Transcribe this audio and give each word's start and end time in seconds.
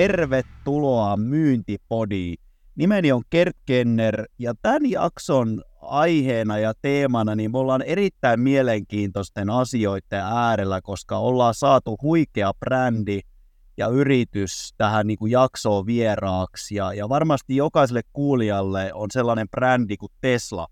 tervetuloa 0.00 1.16
Myyntipodiin. 1.16 2.36
Nimeni 2.74 3.12
on 3.12 3.22
Kert 3.30 3.56
Kenner 3.66 4.24
ja 4.38 4.54
tämän 4.62 4.90
jakson 4.90 5.62
aiheena 5.82 6.58
ja 6.58 6.72
teemana 6.82 7.34
niin 7.34 7.50
me 7.52 7.58
ollaan 7.58 7.82
erittäin 7.82 8.40
mielenkiintoisten 8.40 9.50
asioiden 9.50 10.20
äärellä, 10.20 10.80
koska 10.80 11.18
ollaan 11.18 11.54
saatu 11.54 11.96
huikea 12.02 12.52
brändi 12.54 13.20
ja 13.76 13.88
yritys 13.88 14.74
tähän 14.76 15.06
niin 15.06 15.18
kuin 15.18 15.32
jaksoon 15.32 15.86
vieraaksi. 15.86 16.74
Ja, 16.74 16.92
ja 16.92 17.08
varmasti 17.08 17.56
jokaiselle 17.56 18.02
kuulijalle 18.12 18.90
on 18.94 19.10
sellainen 19.10 19.48
brändi 19.48 19.96
kuin 19.96 20.12
Tesla 20.20 20.66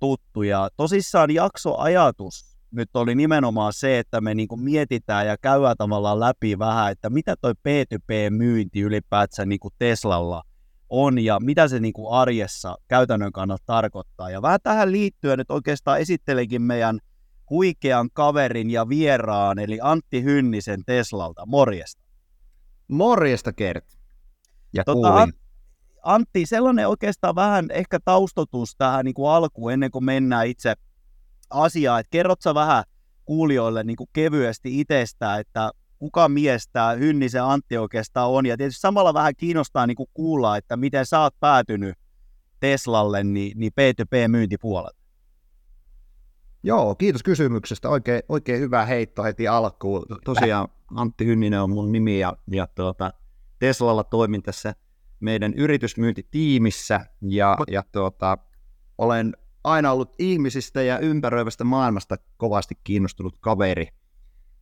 tuttu. 0.00 0.42
Ja 0.42 0.68
tosissaan 0.76 1.30
jaksoajatus 1.30 2.47
nyt 2.70 2.96
oli 2.96 3.14
nimenomaan 3.14 3.72
se, 3.72 3.98
että 3.98 4.20
me 4.20 4.34
niin 4.34 4.48
kuin 4.48 4.60
mietitään 4.60 5.26
ja 5.26 5.36
käydään 5.38 5.76
tavallaan 5.78 6.20
läpi 6.20 6.58
vähän, 6.58 6.92
että 6.92 7.10
mitä 7.10 7.36
toi 7.40 7.52
P2P-myynti 7.52 8.80
ylipäätään 8.80 9.48
niin 9.48 9.60
kuin 9.60 9.74
Teslalla 9.78 10.42
on 10.88 11.18
ja 11.18 11.38
mitä 11.40 11.68
se 11.68 11.80
niin 11.80 11.92
kuin 11.92 12.12
arjessa 12.12 12.76
käytännön 12.88 13.32
kannalta 13.32 13.62
tarkoittaa. 13.66 14.30
Ja 14.30 14.42
vähän 14.42 14.60
tähän 14.62 14.92
liittyen 14.92 15.38
nyt 15.38 15.50
oikeastaan 15.50 16.00
esittelenkin 16.00 16.62
meidän 16.62 16.98
huikean 17.50 18.08
kaverin 18.12 18.70
ja 18.70 18.88
vieraan, 18.88 19.58
eli 19.58 19.78
Antti 19.82 20.22
Hynnisen 20.22 20.84
Teslalta. 20.86 21.46
Morjesta. 21.46 22.02
Morjesta, 22.88 23.52
Kert. 23.52 23.84
Ja 24.72 24.84
tota, 24.84 25.28
Antti, 26.02 26.46
sellainen 26.46 26.88
oikeastaan 26.88 27.34
vähän 27.34 27.66
ehkä 27.70 27.98
taustotus 28.04 28.76
tähän 28.78 29.04
niin 29.04 29.14
kuin 29.14 29.30
alkuun, 29.30 29.72
ennen 29.72 29.90
kuin 29.90 30.04
mennään 30.04 30.46
itse 30.46 30.74
asiaa, 31.50 31.98
että 31.98 32.10
kerrot 32.10 32.40
sä 32.42 32.54
vähän 32.54 32.84
kuulijoille 33.24 33.84
niin 33.84 33.96
kuin 33.96 34.10
kevyesti 34.12 34.80
itsestä, 34.80 35.38
että 35.38 35.70
kuka 35.98 36.28
mies 36.28 36.68
tämä 36.72 36.92
Hynnisen 36.92 37.44
Antti 37.44 37.78
oikeastaan 37.78 38.30
on, 38.30 38.46
ja 38.46 38.56
tietysti 38.56 38.80
samalla 38.80 39.14
vähän 39.14 39.36
kiinnostaa 39.36 39.86
niin 39.86 39.96
kuin 39.96 40.08
kuulla, 40.14 40.56
että 40.56 40.76
miten 40.76 41.06
sä 41.06 41.20
oot 41.20 41.40
päätynyt 41.40 41.94
Teslalle 42.60 43.24
niin, 43.24 43.58
niin 43.58 43.72
P2P-myyntipuolelle. 43.72 44.98
Joo, 46.62 46.94
kiitos 46.94 47.22
kysymyksestä. 47.22 47.88
Oikein, 47.88 48.22
oikein 48.28 48.60
hyvä 48.60 48.84
heitto 48.84 49.24
heti 49.24 49.48
alkuun. 49.48 50.06
Tosiaan 50.24 50.68
Antti 50.94 51.26
Hynninen 51.26 51.60
on 51.62 51.70
mun 51.70 51.92
nimi 51.92 52.18
ja, 52.18 52.36
ja 52.50 52.66
tuota, 52.66 53.12
Teslalla 53.58 54.04
toimin 54.04 54.42
tässä 54.42 54.74
meidän 55.20 55.54
yritysmyyntitiimissä 55.54 57.06
ja, 57.22 57.56
ja 57.70 57.82
tuota, 57.92 58.38
olen 58.98 59.36
aina 59.64 59.92
ollut 59.92 60.14
ihmisistä 60.18 60.82
ja 60.82 60.98
ympäröivästä 60.98 61.64
maailmasta 61.64 62.16
kovasti 62.36 62.74
kiinnostunut 62.84 63.36
kaveri, 63.40 63.88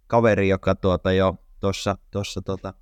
kaveri 0.06 0.48
joka 0.48 0.74
tuota 0.74 1.12
jo 1.12 1.34
tuossa 1.60 1.98
tuossa 2.10 2.42
tuota, 2.42 2.74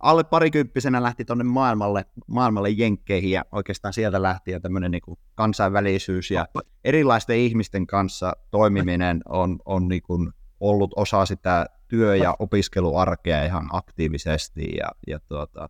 alle 0.00 0.24
parikymppisenä 0.24 1.02
lähti 1.02 1.24
tuonne 1.24 1.44
maailmalle, 1.44 2.04
maailmalle 2.26 2.70
jenkkeihin 2.70 3.30
ja 3.30 3.44
oikeastaan 3.52 3.94
sieltä 3.94 4.22
lähti 4.22 4.50
jo 4.50 4.60
tämmöinen 4.60 4.90
niin 4.90 5.18
kansainvälisyys 5.34 6.30
ja 6.30 6.46
erilaisten 6.84 7.36
ihmisten 7.36 7.86
kanssa 7.86 8.32
toimiminen 8.50 9.20
on, 9.28 9.58
on 9.64 9.88
niin 9.88 10.02
kuin 10.02 10.32
ollut 10.60 10.90
osa 10.96 11.26
sitä 11.26 11.66
työ- 11.88 12.16
ja 12.16 12.36
opiskeluarkea 12.38 13.44
ihan 13.44 13.68
aktiivisesti 13.72 14.76
ja, 14.76 14.88
ja 15.06 15.20
tuota, 15.20 15.68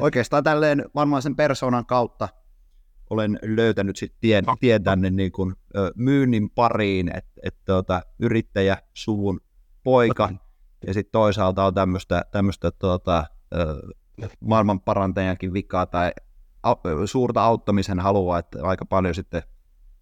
oikeastaan 0.00 0.44
tälleen 0.44 0.84
varmaan 0.94 1.22
sen 1.22 1.36
persoonan 1.36 1.86
kautta 1.86 2.28
olen 3.10 3.38
löytänyt 3.42 3.96
sit 3.96 4.14
tien, 4.20 4.44
tien 4.60 4.84
tänne 4.84 5.10
niin 5.10 5.32
kuin, 5.32 5.54
ö, 5.76 5.92
myynnin 5.96 6.50
pariin, 6.50 7.16
että 7.16 7.40
et, 7.42 7.56
tuota, 7.64 8.02
yrittäjä, 8.18 8.76
suvun 8.94 9.40
poika, 9.82 10.30
ja 10.86 10.94
sitten 10.94 11.12
toisaalta 11.12 11.64
on 11.64 11.74
tämmöistä 11.74 12.22
tämmöistä 12.30 12.70
tuota, 12.70 13.24
maailman 14.40 14.80
parantajankin 14.80 15.52
vikaa 15.52 15.86
tai 15.86 16.12
a, 16.62 16.74
suurta 17.04 17.44
auttamisen 17.44 18.00
halua, 18.00 18.38
että 18.38 18.58
aika 18.62 18.84
paljon 18.86 19.14
sitten 19.14 19.42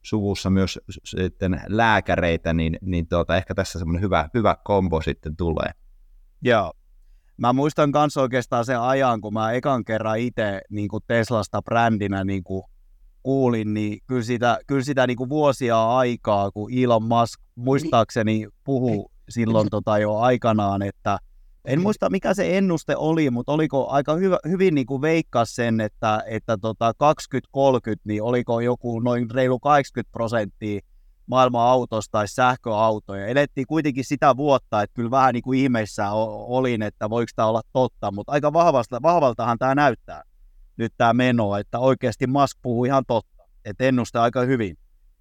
suvussa 0.03 0.51
myös 0.51 0.81
sitten 1.05 1.61
lääkäreitä, 1.67 2.53
niin, 2.53 2.79
niin 2.81 3.09
tuota, 3.09 3.37
ehkä 3.37 3.55
tässä 3.55 3.79
semmoinen 3.79 4.03
hyvä, 4.03 4.29
hyvä 4.35 4.57
kombo 4.65 5.03
sitten 5.03 5.37
tulee. 5.37 5.71
Joo. 6.43 6.73
Mä 7.37 7.53
muistan 7.53 7.91
myös 7.95 8.17
oikeastaan 8.17 8.65
sen 8.65 8.81
ajan, 8.81 9.21
kun 9.21 9.33
mä 9.33 9.53
ekan 9.53 9.85
kerran 9.85 10.19
itse 10.19 10.61
niin 10.71 10.89
Teslasta 11.07 11.63
brändinä 11.63 12.25
niin 12.25 12.45
kuin 12.45 12.63
kuulin, 13.27 13.75
niin 13.75 13.99
kyllä 14.07 14.23
sitä, 14.23 14.59
kyllä 14.67 14.83
sitä 14.83 15.07
niin 15.07 15.17
kuin 15.17 15.29
vuosia 15.29 15.97
aikaa, 15.97 16.51
kun 16.51 16.73
Elon 16.73 17.03
Musk 17.03 17.41
muistaakseni 17.55 18.47
puhuu 18.65 19.11
silloin 19.29 19.69
tota 19.71 19.99
jo 19.99 20.17
aikanaan, 20.17 20.83
että 20.83 21.19
en 21.65 21.81
muista 21.81 22.11
mikä 22.11 22.35
se 22.35 22.59
ennuste 22.59 22.97
oli, 22.97 23.31
mutta 23.31 23.53
oliko 23.53 23.89
aika 23.89 24.15
hyvä, 24.15 24.39
hyvin 24.49 24.75
niin 24.75 24.87
kuin 24.87 25.03
veikkaa 25.03 25.45
sen, 25.45 25.81
että, 25.81 26.23
että 26.27 26.59
tota 26.59 26.93
2030, 26.99 28.03
niin 28.09 28.23
oliko 28.23 28.61
joku 28.61 29.01
noin 29.01 29.31
reilu 29.31 29.59
80 29.59 30.13
prosenttia 30.13 30.81
maailman 31.27 31.67
autosta 31.67 32.13
tai 32.13 32.29
sähköautoja. 32.29 33.27
Elettiin 33.27 33.67
kuitenkin 33.67 34.05
sitä 34.05 34.37
vuotta, 34.37 34.83
että 34.83 34.95
kyllä 34.95 35.11
vähän 35.11 35.33
niin 35.35 35.43
kuin 35.43 35.59
ihmeissä 35.59 36.11
olin, 36.11 36.83
että 36.83 37.11
voiko 37.11 37.31
tämä 37.37 37.49
olla 37.49 37.63
totta, 37.73 38.11
mutta 38.11 38.33
aika 38.33 38.53
vahvalta, 38.53 39.03
vahvaltahan 39.03 39.59
tämä 39.59 39.75
näyttää 39.75 40.23
nyt 40.77 40.93
tämä 40.97 41.13
meno, 41.13 41.57
että 41.57 41.79
oikeasti 41.79 42.27
Musk 42.27 42.59
puhuu 42.63 42.85
ihan 42.85 43.05
totta, 43.07 43.45
että 43.65 43.85
ennuste 43.85 44.19
aika 44.19 44.41
hyvin 44.41 44.79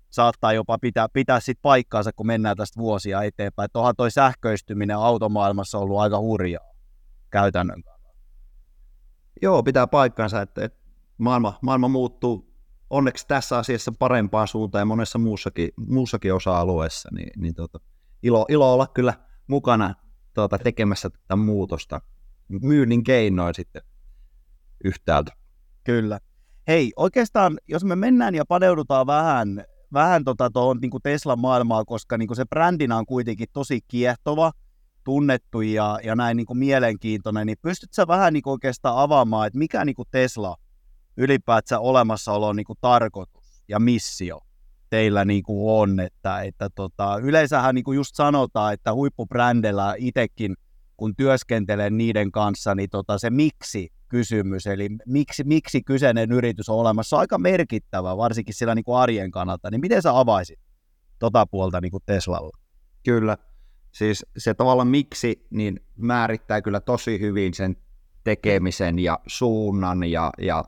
saattaa 0.10 0.54
jopa 0.54 0.78
pitää, 0.80 1.08
pitää 1.14 1.40
sit 1.40 1.60
paikkaansa, 1.62 2.12
kun 2.14 2.28
mennään 2.28 2.58
tästä 2.58 2.82
vuosia 2.82 3.24
eteenpäin. 3.24 3.66
Että 3.66 3.80
onhan 3.80 3.96
toi 3.96 4.12
sähköistyminen 4.12 4.98
automaailmassa 4.98 5.78
ollut 5.78 6.00
aika 6.00 6.20
hurjaa 6.20 6.72
käytännön 7.30 7.84
kannalta. 7.84 8.20
Joo, 9.42 9.64
pitää 9.64 9.88
paikkansa, 9.88 10.42
että, 10.42 10.66
että 10.66 10.80
maailma, 11.18 11.60
maailma 11.62 11.88
muuttuu 11.88 12.56
onneksi 12.90 13.28
tässä 13.28 13.58
asiassa 13.58 13.92
parempaan 14.00 14.48
suuntaan 14.48 14.82
ja 14.82 14.86
monessa 14.86 15.20
muussakin, 15.20 15.70
muussakin 15.88 16.34
osa-alueessa, 16.34 17.10
niin, 17.16 17.42
niin 17.42 17.56
tota, 17.56 17.80
ilo, 18.24 18.46
ilo 18.50 18.74
olla 18.74 18.88
kyllä 18.88 19.14
mukana 19.48 19.94
tuota, 20.34 20.58
tekemässä 20.58 21.10
tätä 21.10 21.36
muutosta 21.36 22.02
myynnin 22.48 23.04
keinoin 23.04 23.56
sitten 23.56 23.82
yhtäältä. 24.84 25.32
Kyllä. 25.86 26.20
Hei, 26.68 26.92
oikeastaan, 26.96 27.58
jos 27.68 27.84
me 27.84 27.96
mennään 27.96 28.36
ja 28.36 28.46
paneudutaan 28.46 29.08
vähän, 29.08 29.66
vähän 29.94 30.24
tota 30.24 30.52
niin 30.82 30.92
Teslan 31.04 31.40
maailmaa, 31.40 31.86
koska 31.86 32.18
niin 32.18 32.36
se 32.36 32.46
brändinä 32.46 32.98
on 32.98 33.06
kuitenkin 33.06 33.48
tosi 33.54 33.80
kiehtova, 33.88 34.52
tunnettu 35.04 35.62
ja, 35.62 36.00
ja 36.04 36.16
näin 36.16 36.38
niin 36.38 36.46
kuin 36.46 36.58
mielenkiintoinen, 36.58 37.48
niin 37.48 37.58
pystytkö 37.62 38.08
vähän 38.08 38.34
niin 38.34 38.44
kuin 38.44 38.52
oikeastaan 38.52 38.98
avaamaan, 38.98 39.48
että 39.48 39.60
mikä 39.60 39.86
niin 39.86 39.96
kuin 39.96 40.08
Tesla 40.12 40.56
ylipäätään 41.18 41.82
olemassaolo 41.82 42.48
on 42.48 42.56
niin 42.56 42.66
kuin 42.66 42.80
tarkoitus 42.82 43.64
ja 43.68 43.80
missio 43.80 44.40
teillä 44.90 45.26
niin 45.26 45.44
kuin 45.44 45.82
on, 45.82 46.00
että, 46.00 46.42
että 46.42 46.70
tota, 46.76 47.18
yleensähän 47.18 47.76
niin 47.76 47.84
kuin 47.84 47.96
just 47.96 48.16
sanotaan, 48.16 48.74
että 48.74 48.94
huippubrändellä 48.94 49.96
itsekin, 49.98 50.56
kun 50.98 51.16
työskentelen 51.16 51.98
niiden 51.98 52.32
kanssa, 52.32 52.76
niin 52.76 52.90
tota, 52.90 53.18
se 53.18 53.30
miksi 53.30 53.92
kysymys, 54.10 54.68
eli 54.68 54.90
miksi, 55.06 55.44
miksi 55.44 55.84
kyseinen 55.84 56.32
yritys 56.32 56.70
on 56.70 56.78
olemassa, 56.78 57.16
on 57.16 57.20
aika 57.20 57.38
merkittävä, 57.38 58.18
varsinkin 58.18 58.54
sillä 58.54 58.76
niin 58.76 58.86
kuin 58.86 58.98
arjen 58.98 59.32
kannalta, 59.32 59.72
niin 59.72 59.82
miten 59.82 60.02
sä 60.02 60.20
avaisit 60.20 60.60
tota 61.20 61.46
puolta 61.46 61.82
niin 61.82 61.92
kuin 61.92 62.04
Teslalla? 62.06 62.58
Kyllä, 63.04 63.38
siis 63.92 64.26
se 64.38 64.54
tavalla 64.54 64.86
miksi, 64.86 65.48
niin 65.50 65.80
määrittää 65.96 66.62
kyllä 66.62 66.80
tosi 66.80 67.20
hyvin 67.20 67.54
sen 67.54 67.78
tekemisen 68.24 69.00
ja 69.00 69.20
suunnan 69.28 70.04
ja, 70.04 70.32
ja 70.38 70.64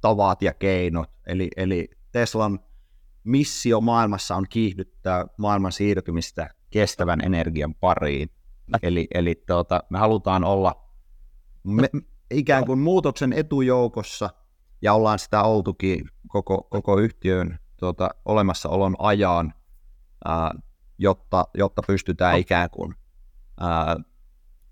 tavat 0.00 0.42
ja 0.42 0.54
keinot, 0.54 1.10
eli, 1.26 1.48
eli 1.56 1.88
Teslan 2.12 2.60
missio 3.24 3.80
maailmassa 3.80 4.36
on 4.36 4.46
kiihdyttää 4.48 5.26
maailman 5.38 5.72
siirtymistä 5.72 6.50
kestävän 6.70 7.20
energian 7.20 7.74
pariin. 7.74 8.30
Eli, 8.82 9.06
eli 9.14 9.42
tuota, 9.46 9.82
me 9.90 9.98
halutaan 9.98 10.44
olla 10.44 10.84
me, 11.64 11.88
ikään 12.30 12.66
kuin 12.66 12.78
muutoksen 12.78 13.32
etujoukossa, 13.32 14.30
ja 14.82 14.94
ollaan 14.94 15.18
sitä 15.18 15.42
oltukin 15.42 16.08
koko, 16.28 16.62
koko 16.70 16.98
yhtiön 16.98 17.58
tuota, 17.76 18.10
olemassaolon 18.24 18.96
ajan, 18.98 19.54
ää, 20.24 20.50
jotta, 20.98 21.44
jotta 21.54 21.82
pystytään 21.86 22.38
ikään 22.38 22.70
kuin 22.70 22.94
ää, 23.60 23.96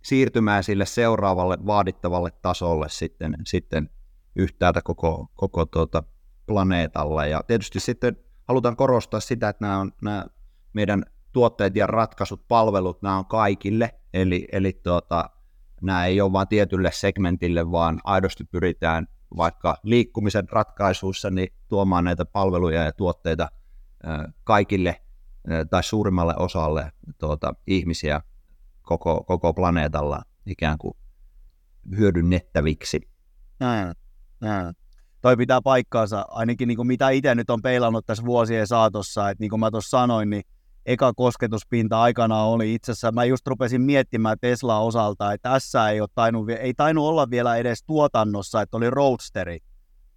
siirtymään 0.03 0.65
sille 0.65 0.87
seuraavalle 0.87 1.59
vaadittavalle 1.67 2.31
tasolle 2.43 2.89
sitten, 2.89 3.37
sitten 3.47 3.91
yhtäältä 4.37 4.81
koko, 4.85 5.27
koko 5.35 5.67
tuota 5.67 6.03
planeetalle. 6.47 7.29
Ja 7.29 7.41
tietysti 7.47 7.81
sitten 7.81 8.17
halutaan 8.49 8.77
korostaa 8.77 9.21
sitä, 9.21 9.49
että 9.49 9.65
nämä, 9.65 9.79
on, 9.81 9.93
nämä 10.03 10.27
meidän 10.73 11.05
tuotteet 11.33 11.77
ja 11.77 11.87
ratkaisut, 11.87 12.49
palvelut, 12.49 13.03
nämä 13.03 13.19
on 13.19 13.27
kaikille, 13.27 14.01
eli, 14.15 14.49
eli 14.53 14.81
tuota, 14.85 15.31
nämä 15.83 16.07
ei 16.07 16.21
ole 16.21 16.33
vain 16.33 16.49
tietylle 16.49 16.91
segmentille, 16.93 17.71
vaan 17.71 18.01
aidosti 18.05 18.45
pyritään 18.45 19.07
vaikka 19.37 19.77
liikkumisen 19.83 20.49
ratkaisuissa 20.49 21.31
niin 21.31 21.49
tuomaan 21.69 22.05
näitä 22.05 22.25
palveluja 22.25 22.85
ja 22.85 22.93
tuotteita 22.93 23.49
kaikille 24.45 25.03
tai 25.71 25.83
suurimmalle 25.83 26.35
osalle 26.37 26.93
tuota, 27.19 27.55
ihmisiä 27.67 28.21
koko, 28.83 29.25
koko 29.25 29.55
planeetalla 29.55 30.23
ikään 30.47 30.79
kuin 30.79 30.97
hyödynnettäviksi. 31.99 33.01
Näin, 33.61 33.95
näin. 34.41 34.75
Toi 35.21 35.37
pitää 35.37 35.63
paikkaansa, 35.63 36.27
ainakin 36.29 36.69
niin 36.69 36.77
kuin 36.77 36.87
mitä 36.87 37.11
itse 37.11 37.35
nyt 37.35 37.51
on 37.51 37.63
peilannut 37.63 38.07
tässä 38.07 38.25
vuosien 38.25 38.67
saatossa, 38.67 39.31
että 39.31 39.43
niin 39.43 39.51
kuin 39.51 39.61
mä 39.61 39.71
tuossa 39.71 39.99
sanoin, 39.99 40.31
niin 40.31 40.43
eka 40.87 41.13
kosketuspinta 41.13 42.03
aikana 42.03 42.43
oli 42.43 42.75
itse 42.75 42.93
asiassa, 42.93 43.13
mä 43.13 43.25
just 43.25 43.47
rupesin 43.47 43.83
miettimään 43.83 44.37
Tesla 44.41 44.79
osalta, 44.79 45.33
että 45.33 45.51
tässä 45.51 45.91
ei, 45.91 46.01
ole 46.01 46.09
tainnut, 46.15 46.51
ei 46.51 46.75
tainnut 46.75 47.05
olla 47.05 47.31
vielä 47.31 47.57
edes 47.57 47.85
tuotannossa, 47.87 48.63
että 48.63 48.77
oli 48.77 48.91
Roadsteri, 48.91 49.59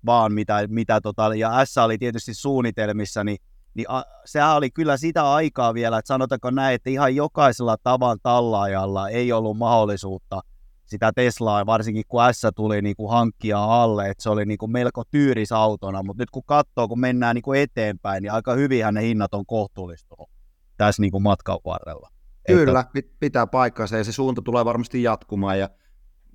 vaan 0.05 0.33
mitä, 0.33 0.67
mitä 0.67 1.01
tota, 1.01 1.35
ja 1.35 1.65
S 1.65 1.77
oli 1.77 1.97
tietysti 1.97 2.33
suunnitelmissa, 2.33 3.23
niin, 3.23 3.37
niin 3.73 3.85
a, 3.89 4.03
sehän 4.25 4.55
oli 4.55 4.71
kyllä 4.71 4.97
sitä 4.97 5.33
aikaa 5.33 5.73
vielä, 5.73 5.97
että 5.97 6.07
sanotaanko 6.07 6.51
näin, 6.51 6.75
että 6.75 6.89
ihan 6.89 7.15
jokaisella 7.15 7.77
tavan 7.83 8.17
tallaajalla 8.23 9.09
ei 9.09 9.31
ollut 9.31 9.57
mahdollisuutta 9.57 10.41
sitä 10.85 11.11
Teslaa, 11.15 11.65
varsinkin 11.65 12.03
kun 12.07 12.21
S 12.31 12.41
tuli 12.55 12.81
niin 12.81 12.95
kuin 12.95 13.09
hankkia 13.09 13.63
alle, 13.63 14.09
että 14.09 14.23
se 14.23 14.29
oli 14.29 14.45
niin 14.45 14.57
kuin 14.57 14.71
melko 14.71 15.03
tyyris 15.11 15.51
autona, 15.51 16.03
mutta 16.03 16.21
nyt 16.21 16.29
kun 16.29 16.43
katsoo, 16.45 16.87
kun 16.87 16.99
mennään 16.99 17.35
niin 17.35 17.43
kuin 17.43 17.61
eteenpäin, 17.61 18.23
niin 18.23 18.31
aika 18.31 18.53
hyvinhän 18.53 18.93
ne 18.93 19.01
hinnat 19.01 19.33
on 19.33 19.45
kohtuullistunut 19.45 20.34
tässä 20.77 21.01
niin 21.01 21.11
kuin 21.11 21.23
matkan 21.23 21.59
varrella. 21.65 22.09
Kyllä, 22.47 22.79
että... 22.79 23.09
pitää 23.19 23.47
paikkansa 23.47 23.97
ja 23.97 24.03
se 24.03 24.11
suunta 24.11 24.41
tulee 24.41 24.65
varmasti 24.65 25.03
jatkumaan 25.03 25.59
ja 25.59 25.69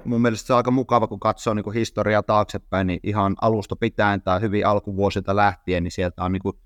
mun 0.05 0.21
mielestä 0.21 0.47
se 0.47 0.53
on 0.53 0.57
aika 0.57 0.71
mukava, 0.71 1.07
kun 1.07 1.21
katsoo 1.21 1.55
niin 1.55 1.65
kuin 1.65 1.75
historiaa 1.75 2.23
taaksepäin, 2.23 2.87
niin 2.87 3.01
ihan 3.03 3.37
alusta 3.41 3.77
pitäen 3.77 4.23
tai 4.23 4.41
hyvin 4.41 4.67
alkuvuosilta 4.67 5.37
lähtien, 5.37 5.83
niin 5.83 5.93
sieltä 5.93 6.25
on 6.25 6.33
niin 6.33 6.43
kuin, 6.43 6.59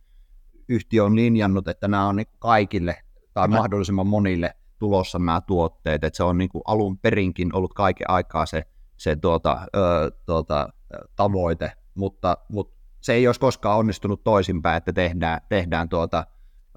yhtiö 0.69 1.05
on 1.05 1.17
linjannut, 1.17 1.69
että 1.69 1.89
nämä 1.89 2.09
on 2.09 2.17
niin 2.17 2.27
kaikille 2.39 2.97
tai 3.35 3.49
Mä... 3.49 3.57
mahdollisimman 3.57 4.07
monille 4.07 4.55
tulossa 4.79 5.19
nämä 5.19 5.41
tuotteet, 5.41 6.05
että 6.05 6.17
se 6.17 6.23
on 6.23 6.39
niin 6.39 6.49
kuin 6.49 6.63
alun 6.67 6.99
perinkin 6.99 7.57
ollut 7.57 7.75
kaiken 7.75 8.11
aikaa 8.11 8.47
se, 8.47 8.63
se 8.97 9.17
tuota, 9.17 9.67
ö, 9.77 10.11
tuota, 10.27 10.69
tavoite, 11.17 11.73
mutta, 11.95 12.37
mutta 12.49 12.77
se 13.01 13.13
ei 13.13 13.27
olisi 13.29 13.41
koskaan 13.41 13.79
onnistunut 13.79 14.25
toisinpäin, 14.25 14.77
että 14.77 14.93
tehdään, 14.93 15.41
tehdään 15.49 15.89
tuota, 15.89 16.27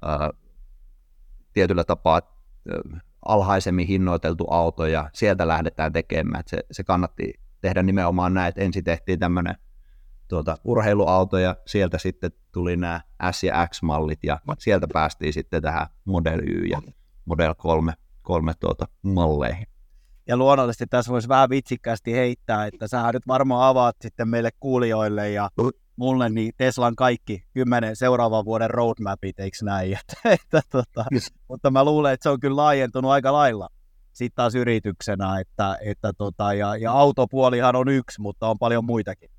ö, 0.04 0.08
tietyllä 1.52 1.84
tapaa 1.84 2.20
alhaisemmin 3.26 3.86
hinnoiteltu 3.86 4.46
auto 4.50 4.86
ja 4.86 5.10
sieltä 5.12 5.48
lähdetään 5.48 5.92
tekemään. 5.92 6.42
Se, 6.46 6.58
se 6.70 6.84
kannatti 6.84 7.34
tehdä 7.60 7.82
nimenomaan 7.82 8.34
näin, 8.34 8.48
että 8.48 8.60
ensin 8.60 8.84
tehtiin 8.84 9.18
tämmöinen 9.18 9.54
tuota, 10.28 10.56
urheiluauto 10.64 11.38
ja 11.38 11.56
sieltä 11.66 11.98
sitten 11.98 12.32
tuli 12.52 12.76
nämä 12.76 13.00
S- 13.32 13.44
ja 13.44 13.66
X-mallit 13.66 14.18
ja 14.24 14.40
sieltä 14.58 14.86
päästiin 14.92 15.32
sitten 15.32 15.62
tähän 15.62 15.86
Model 16.04 16.40
Y 16.42 16.64
ja 16.64 16.82
Model 17.24 17.54
3, 17.54 17.92
3 18.22 18.52
tuota, 18.60 18.88
malleihin. 19.02 19.66
Ja 20.26 20.36
luonnollisesti 20.36 20.86
tässä 20.86 21.12
voisi 21.12 21.28
vähän 21.28 21.50
vitsikkäästi 21.50 22.12
heittää, 22.12 22.66
että 22.66 22.88
sä 22.88 23.12
nyt 23.12 23.26
varmaan 23.28 23.68
avaat 23.68 23.96
sitten 24.00 24.28
meille 24.28 24.50
kuulijoille 24.60 25.30
ja 25.30 25.48
mulle 25.98 26.28
niin 26.28 26.52
Teslan 26.56 26.96
kaikki 26.96 27.44
kymmenen 27.54 27.96
seuraavan 27.96 28.44
vuoden 28.44 28.70
roadmapit, 28.70 29.40
eikö 29.40 29.56
näin? 29.62 29.92
Että, 30.00 30.16
että, 30.24 30.60
tota, 30.70 31.04
yes. 31.12 31.32
Mutta 31.48 31.70
mä 31.70 31.84
luulen, 31.84 32.12
että 32.12 32.22
se 32.22 32.30
on 32.30 32.40
kyllä 32.40 32.56
laajentunut 32.56 33.10
aika 33.10 33.32
lailla 33.32 33.68
sitten 34.18 34.36
taas 34.36 34.54
yrityksenä, 34.54 35.40
että, 35.40 35.78
että 35.80 36.12
tota, 36.12 36.54
ja, 36.54 36.76
ja 36.76 36.92
autopuolihan 36.92 37.76
on 37.76 37.88
yksi, 37.88 38.20
mutta 38.20 38.48
on 38.48 38.58
paljon 38.58 38.84
muitakin. 38.84 39.30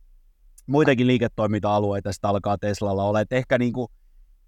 Muitakin 0.67 1.07
liiketoiminta-alueita 1.07 2.11
sitten 2.11 2.29
alkaa 2.29 2.57
Teslalla 2.57 3.03
olla. 3.03 3.21
Et 3.21 3.33
ehkä 3.33 3.57
niin 3.57 3.73
kuin 3.73 3.87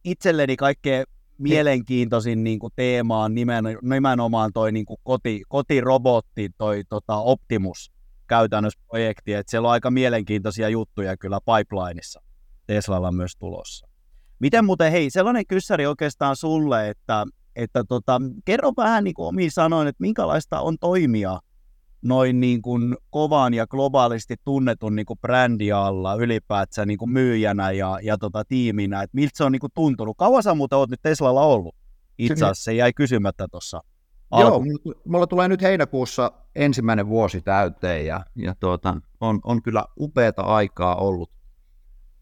itselleni 0.04 0.56
kaikkein 0.56 1.06
mielenkiintoisin 1.38 2.44
niin 2.44 2.60
kuin 2.60 2.74
teema 2.76 3.24
on 3.24 3.36
nimenomaan 3.82 4.54
toi 4.54 4.72
niin 4.72 4.86
kuin 4.86 4.98
koti, 5.04 5.42
kotirobotti, 5.48 6.50
toi 6.58 6.84
tota 6.90 7.16
Optimus, 7.18 7.92
käytännössä 8.32 8.80
projekti, 8.88 9.34
että 9.34 9.52
siellä 9.52 9.68
on 9.68 9.72
aika 9.72 9.92
mielenkiintoisia 9.92 10.70
juttuja 10.70 11.18
kyllä 11.18 11.40
pipelineissa 11.42 12.22
Teslalla 12.68 13.12
myös 13.12 13.36
tulossa. 13.36 13.88
Miten 14.40 14.66
muuten, 14.66 14.92
hei, 14.92 15.10
sellainen 15.10 15.48
kyssäri 15.48 15.86
oikeastaan 15.86 16.36
sulle, 16.36 16.90
että, 16.90 17.26
että 17.56 17.84
tota, 17.84 18.22
kerro 18.46 18.72
vähän 18.78 19.04
niin 19.04 19.14
kuin 19.14 19.28
omiin 19.28 19.52
sanoin, 19.52 19.88
että 19.88 20.02
minkälaista 20.02 20.62
on 20.62 20.78
toimia 20.80 21.40
noin 22.02 22.40
niin 22.40 22.62
kuin 22.62 22.98
kovan 23.10 23.54
ja 23.54 23.68
globaalisti 23.68 24.36
tunnetun 24.44 24.96
niin 24.96 25.06
kuin 25.06 25.20
brändi 25.20 25.72
alla 25.72 26.16
ylipäätään 26.16 26.88
niin 26.88 26.98
kuin 26.98 27.12
myyjänä 27.12 27.72
ja, 27.72 28.00
ja 28.04 28.18
tota, 28.18 28.44
tiiminä, 28.46 29.02
että 29.02 29.16
miltä 29.16 29.32
se 29.36 29.44
on 29.44 29.52
niin 29.52 29.60
kuin 29.60 29.72
tuntunut. 29.76 30.18
Kauan 30.18 30.44
sä 30.44 30.54
muuten 30.54 30.78
oot 30.78 30.90
nyt 30.90 31.02
Teslalla 31.04 31.42
ollut? 31.42 31.76
Itse 32.18 32.34
asiassa 32.34 32.64
se 32.64 32.74
jäi 32.74 32.94
kysymättä 32.94 33.48
tuossa 33.52 33.82
Joo, 34.40 34.64
mulla 35.06 35.28
tulee 35.28 35.48
nyt 35.48 35.62
heinäkuussa 35.62 36.32
ensimmäinen 36.56 37.08
vuosi 37.08 37.42
täyteen 37.42 38.06
ja, 38.06 38.26
ja 38.36 38.56
tuota, 38.56 38.98
on, 39.22 39.40
on 39.44 39.62
kyllä 39.62 39.86
upeata 40.00 40.42
aikaa 40.42 40.96
ollut. 40.96 41.32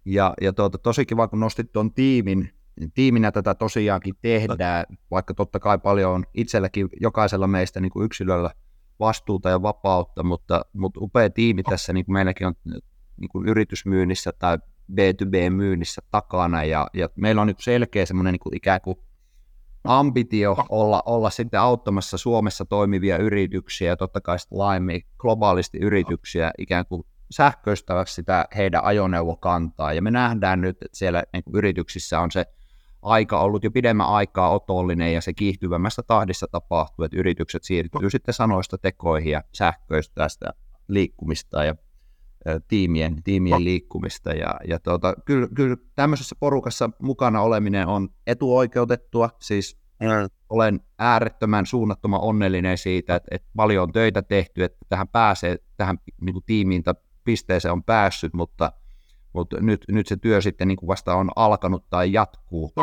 Ja, 0.06 0.33
ja 0.41 0.53
tuota, 0.53 0.77
tosi 0.77 1.06
kiva, 1.06 1.27
kun 1.27 1.39
nostit 1.39 1.71
tuon 1.71 1.94
tiimin, 1.94 2.53
tiiminä 2.94 3.31
tätä 3.31 3.56
tosiaankin 3.56 4.15
tehdään, 4.21 4.85
vaikka 5.11 5.33
totta 5.33 5.59
kai 5.59 5.77
paljon 5.77 6.13
on 6.13 6.25
itselläkin 6.33 6.89
jokaisella 7.01 7.47
meistä 7.47 7.79
niin 7.79 7.91
kuin 7.91 8.06
yksilöllä 8.06 8.51
vastuuta 9.00 9.50
ja 9.50 9.62
vapautta, 9.62 10.23
mutta, 10.23 10.65
mutta 10.73 11.00
upea 11.03 11.29
tiimi 11.29 11.63
tässä 11.63 11.94
niin 11.94 12.05
kuin 12.05 12.13
meilläkin 12.13 12.47
on 12.47 12.53
niin 13.17 13.29
kuin 13.29 13.47
yritysmyynnissä 13.47 14.31
tai 14.39 14.57
B2B-myynnissä 14.91 16.01
takana 16.12 16.63
ja, 16.63 16.88
ja 16.94 17.09
meillä 17.15 17.41
on 17.41 17.47
niin 17.47 17.55
kuin 17.55 17.63
selkeä 17.63 18.05
semmoinen 18.05 18.31
niin 18.31 18.39
kuin 18.39 18.57
ikään 18.57 18.81
kuin 18.81 18.97
ambitio 19.83 20.57
olla, 20.69 21.03
olla 21.05 21.29
sitten 21.29 21.59
auttamassa 21.59 22.17
Suomessa 22.17 22.65
toimivia 22.65 23.17
yrityksiä 23.17 23.87
ja 23.87 23.97
totta 23.97 24.21
kai 24.21 24.37
laajemmin 24.51 25.01
globaalisti 25.17 25.77
yrityksiä 25.77 26.51
ikään 26.57 26.85
kuin 26.85 27.03
sähköistäväksi 27.31 28.13
sitä 28.13 28.45
heidän 28.55 28.83
ajoneuvokantaa. 28.83 29.93
Ja 29.93 30.01
me 30.01 30.11
nähdään 30.11 30.61
nyt, 30.61 30.77
että 30.81 30.97
siellä 30.97 31.23
niin 31.33 31.43
kuin 31.43 31.55
yrityksissä 31.55 32.19
on 32.19 32.31
se 32.31 32.45
aika 33.01 33.39
ollut 33.39 33.63
jo 33.63 33.71
pidemmän 33.71 34.07
aikaa 34.07 34.49
otollinen 34.49 35.13
ja 35.13 35.21
se 35.21 35.33
kiihtyvämmässä 35.33 36.03
tahdissa 36.03 36.47
tapahtuu, 36.51 37.05
että 37.05 37.17
yritykset 37.17 37.63
siirtyy 37.63 38.09
sitten 38.09 38.33
sanoista 38.33 38.77
tekoihin 38.77 39.31
ja 39.31 39.43
sähköistää 39.53 40.29
sitä 40.29 40.53
liikkumista 40.87 41.63
ja 41.63 41.75
tiimien, 42.68 43.24
tiimien 43.24 43.63
liikkumista. 43.63 44.33
Ja, 44.33 44.53
ja 44.68 44.80
tuota, 44.80 45.13
kyllä, 45.25 45.47
kyllä 45.56 45.77
tämmöisessä 45.95 46.36
porukassa 46.39 46.89
mukana 47.01 47.41
oleminen 47.41 47.88
on 47.88 48.10
etuoikeutettua, 48.27 49.29
siis 49.41 49.79
olen 50.50 50.79
äärettömän 51.00 51.65
suunnattoman 51.65 52.22
onnellinen 52.22 52.77
siitä, 52.77 53.15
että, 53.15 53.27
että 53.31 53.48
paljon 53.55 53.84
on 53.84 53.91
töitä 53.91 54.22
tehty, 54.22 54.63
että 54.63 54.77
tähän 54.89 55.08
pääsee, 55.08 55.58
tähän 55.77 55.98
niin 56.22 56.34
kuin 56.34 56.46
tiimiin 56.46 56.84
tai 56.84 56.93
pisteeseen 57.24 57.72
on 57.72 57.84
päässyt, 57.84 58.34
mutta, 58.34 58.72
mutta 59.34 59.58
nyt, 59.62 59.86
nyt 59.91 60.08
se 60.08 60.17
työ 60.17 60.41
sitten 60.41 60.67
niin 60.67 60.77
kuin 60.77 60.88
vasta 60.88 61.15
on 61.15 61.29
alkanut 61.36 61.89
tai 61.89 62.13
jatkuu. 62.13 62.74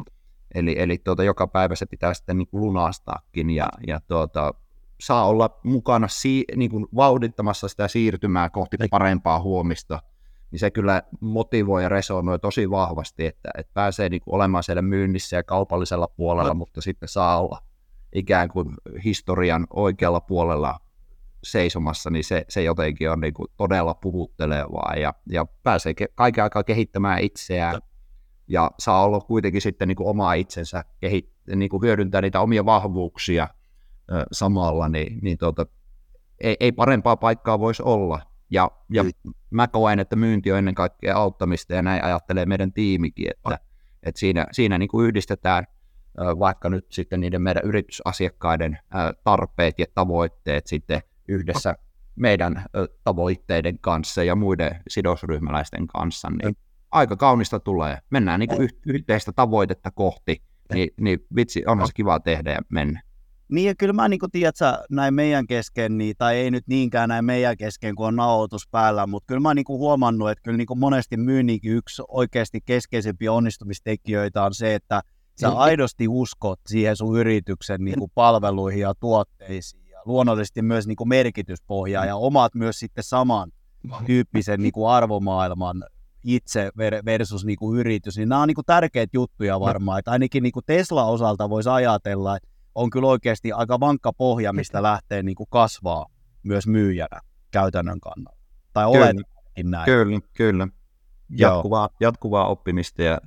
Eli, 0.54 0.74
eli 0.78 0.98
tuota, 0.98 1.24
joka 1.24 1.46
päivä 1.46 1.74
se 1.74 1.86
pitää 1.86 2.14
sitten 2.14 2.38
niin 2.38 2.48
kuin 2.48 2.60
lunastaakin 2.60 3.50
ja, 3.50 3.68
ja 3.86 4.00
tuota, 4.08 4.54
saa 5.00 5.26
olla 5.26 5.60
mukana 5.64 6.08
si- 6.08 6.44
niin 6.56 6.70
kuin 6.70 6.86
vauhdittamassa 6.96 7.68
sitä 7.68 7.88
siirtymää 7.88 8.50
kohti 8.50 8.76
parempaa 8.90 9.40
huomista, 9.40 10.02
niin 10.50 10.60
se 10.60 10.70
kyllä 10.70 11.02
motivoi 11.20 11.82
ja 11.82 11.88
resonoi 11.88 12.38
tosi 12.38 12.70
vahvasti, 12.70 13.26
että, 13.26 13.50
että 13.58 13.74
pääsee 13.74 14.08
niin 14.08 14.22
kuin 14.22 14.34
olemaan 14.34 14.64
siellä 14.64 14.82
myynnissä 14.82 15.36
ja 15.36 15.42
kaupallisella 15.42 16.08
puolella, 16.08 16.50
no. 16.50 16.54
mutta 16.54 16.80
sitten 16.80 17.08
saa 17.08 17.40
olla 17.40 17.58
ikään 18.14 18.48
kuin 18.48 18.74
historian 19.04 19.66
oikealla 19.70 20.20
puolella 20.20 20.80
seisomassa, 21.44 22.10
niin 22.10 22.24
se, 22.24 22.44
se 22.48 22.62
jotenkin 22.62 23.10
on 23.10 23.20
niin 23.20 23.34
kuin 23.34 23.48
todella 23.56 23.94
puhuttelevaa 23.94 24.94
ja, 24.96 25.14
ja 25.30 25.46
pääsee 25.62 25.92
ke- 25.92 26.12
kaiken 26.14 26.44
aikaa 26.44 26.64
kehittämään 26.64 27.20
itseään 27.20 27.74
no. 27.74 27.80
ja 28.48 28.70
saa 28.78 29.04
olla 29.04 29.20
kuitenkin 29.20 29.60
sitten 29.60 29.88
niin 29.88 29.96
kuin 29.96 30.08
omaa 30.08 30.34
itsensä, 30.34 30.84
kehit- 31.06 31.56
niin 31.56 31.68
kuin 31.68 31.82
hyödyntää 31.82 32.20
niitä 32.20 32.40
omia 32.40 32.64
vahvuuksia 32.64 33.48
samalla, 34.32 34.88
niin, 34.88 35.18
niin 35.22 35.38
tuota, 35.38 35.66
ei, 36.40 36.56
ei 36.60 36.72
parempaa 36.72 37.16
paikkaa 37.16 37.58
voisi 37.58 37.82
olla. 37.82 38.20
Ja, 38.50 38.70
ja 38.90 39.02
mm. 39.02 39.10
mä 39.50 39.68
koen, 39.68 39.98
että 39.98 40.16
myynti 40.16 40.52
on 40.52 40.58
ennen 40.58 40.74
kaikkea 40.74 41.16
auttamista 41.16 41.74
ja 41.74 41.82
näin 41.82 42.04
ajattelee 42.04 42.46
meidän 42.46 42.72
tiimikin, 42.72 43.30
että, 43.30 43.58
että 44.02 44.18
siinä, 44.18 44.46
siinä 44.52 44.78
niin 44.78 44.88
kuin 44.88 45.06
yhdistetään 45.06 45.66
vaikka 46.38 46.70
nyt 46.70 46.86
sitten 46.92 47.20
niiden 47.20 47.42
meidän 47.42 47.62
yritysasiakkaiden 47.64 48.78
tarpeet 49.24 49.78
ja 49.78 49.86
tavoitteet 49.94 50.66
sitten 50.66 51.02
yhdessä 51.28 51.74
meidän 52.16 52.64
tavoitteiden 53.04 53.78
kanssa 53.78 54.24
ja 54.24 54.36
muiden 54.36 54.82
sidosryhmäläisten 54.88 55.86
kanssa, 55.86 56.28
niin 56.30 56.56
aika 56.90 57.16
kaunista 57.16 57.60
tulee. 57.60 57.98
Mennään 58.10 58.40
niin 58.40 58.48
kuin 58.48 58.68
yhteistä 58.86 59.32
tavoitetta 59.32 59.90
kohti, 59.90 60.42
niin, 60.74 60.90
niin 61.00 61.18
vitsi, 61.36 61.64
onhan 61.66 61.86
se 61.86 61.92
kiva 61.94 62.20
tehdä 62.20 62.50
ja 62.50 62.60
mennä. 62.68 63.02
Niin 63.48 63.66
ja 63.66 63.74
kyllä 63.74 63.92
mä 63.92 64.08
niin 64.08 64.20
tiedät 64.32 64.56
sä, 64.56 64.78
näin 64.90 65.14
meidän 65.14 65.46
kesken, 65.46 65.98
niin, 65.98 66.14
tai 66.18 66.36
ei 66.36 66.50
nyt 66.50 66.64
niinkään 66.66 67.08
näin 67.08 67.24
meidän 67.24 67.56
kesken, 67.56 67.94
kun 67.94 68.06
on 68.06 68.16
nauhoitus 68.16 68.68
päällä, 68.70 69.06
mutta 69.06 69.26
kyllä 69.26 69.40
mä 69.40 69.54
niin 69.54 69.64
huomannut, 69.68 70.30
että 70.30 70.42
kyllä 70.42 70.56
niin 70.56 70.78
monesti 70.78 71.16
myynninkin 71.16 71.72
yksi 71.72 72.02
oikeasti 72.08 72.60
keskeisimpiä 72.60 73.32
onnistumistekijöitä 73.32 74.44
on 74.44 74.54
se, 74.54 74.74
että 74.74 75.02
sä 75.40 75.50
aidosti 75.50 76.08
uskot 76.08 76.60
siihen 76.66 76.96
sun 76.96 77.18
yrityksen 77.18 77.84
niin 77.84 77.98
kuin 77.98 78.10
palveluihin 78.14 78.80
ja 78.80 78.94
tuotteisiin 79.00 79.88
ja 79.88 80.02
luonnollisesti 80.04 80.62
myös 80.62 80.86
niin 80.86 80.96
kuin 80.96 81.08
merkityspohjaa 81.08 82.04
ja 82.04 82.16
omat 82.16 82.54
myös 82.54 82.78
sitten 82.78 83.04
saman 83.04 83.52
tyyppisen 84.06 84.62
niin 84.62 84.72
kuin 84.72 84.90
arvomaailman 84.90 85.84
itse 86.24 86.70
versus 87.04 87.44
niin 87.44 87.58
kuin 87.58 87.78
yritys, 87.78 88.16
niin 88.16 88.28
nämä 88.28 88.42
on 88.42 88.48
niin 88.48 88.54
kuin 88.54 88.64
tärkeitä 88.64 89.16
juttuja 89.16 89.60
varmaan, 89.60 89.98
että 89.98 90.10
ainakin 90.10 90.42
niin 90.42 90.52
kuin 90.52 90.64
Tesla-osalta 90.66 91.50
voisi 91.50 91.68
ajatella, 91.68 92.36
että 92.36 92.48
on 92.76 92.90
kyllä 92.90 93.08
oikeasti 93.08 93.52
aika 93.52 93.80
vankka 93.80 94.12
pohja, 94.12 94.52
mistä 94.52 94.82
lähtee 94.82 95.22
niin 95.22 95.34
kuin 95.34 95.46
kasvaa 95.50 96.06
myös 96.42 96.66
myyjänä 96.66 97.20
käytännön 97.50 98.00
kannalta. 98.00 98.38
Tai 98.72 98.86
oletinkin 98.86 99.70
näin. 99.70 99.84
Kyllä, 99.84 100.20
kyllä. 100.36 100.68
Jatkuvaa, 101.38 101.88
jatkuvaa 102.00 102.48
oppimista 102.48 103.02
ja 103.02 103.18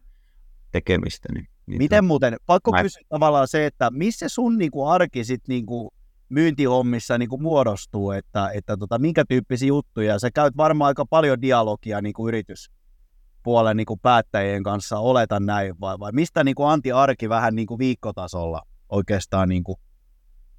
tekemistä. 0.72 1.29
Niin, 1.34 1.48
niin 1.68 1.77
Miten 1.77 2.06
muuten, 2.06 2.38
pakko 2.46 2.72
mä... 2.72 2.82
kysyä 2.82 3.01
tavallaan 3.10 3.48
se, 3.48 3.65
että 3.65 3.89
missä 3.91 4.29
sun 4.29 4.58
niin 4.58 4.72
kuin 4.72 4.91
arki 4.91 5.24
sit 5.24 5.48
niin 5.48 5.65
kuin 5.65 5.89
myyntihommissa 6.29 7.18
niin 7.18 7.29
kuin 7.29 7.41
muodostuu, 7.41 8.12
että, 8.12 8.50
että 8.53 8.77
tota, 8.77 9.00
minkä 9.00 9.24
tyyppisiä 9.29 9.68
juttuja, 9.68 10.20
sä 10.20 10.32
käyt 10.32 10.58
varmaan 10.58 10.88
aika 10.88 11.06
paljon 11.06 11.41
dialogia 11.41 12.01
niin 12.01 12.13
kuin 12.13 12.27
yrityspuolen 12.27 13.77
niin 13.77 13.86
kuin 13.86 14.00
päättäjien 14.00 14.63
kanssa, 14.63 15.00
oletan 15.00 15.46
näin, 15.46 15.79
vai, 15.79 16.00
vai 16.00 16.12
mistä 16.12 16.44
niin 16.44 16.56
kuin 16.56 16.70
Antti 16.70 16.91
Arki 16.91 17.29
vähän 17.29 17.56
niin 17.56 17.68
kuin 17.68 17.79
viikkotasolla 17.79 18.62
oikeastaan 18.89 19.50
niin 19.50 19.63
kuin 19.63 19.77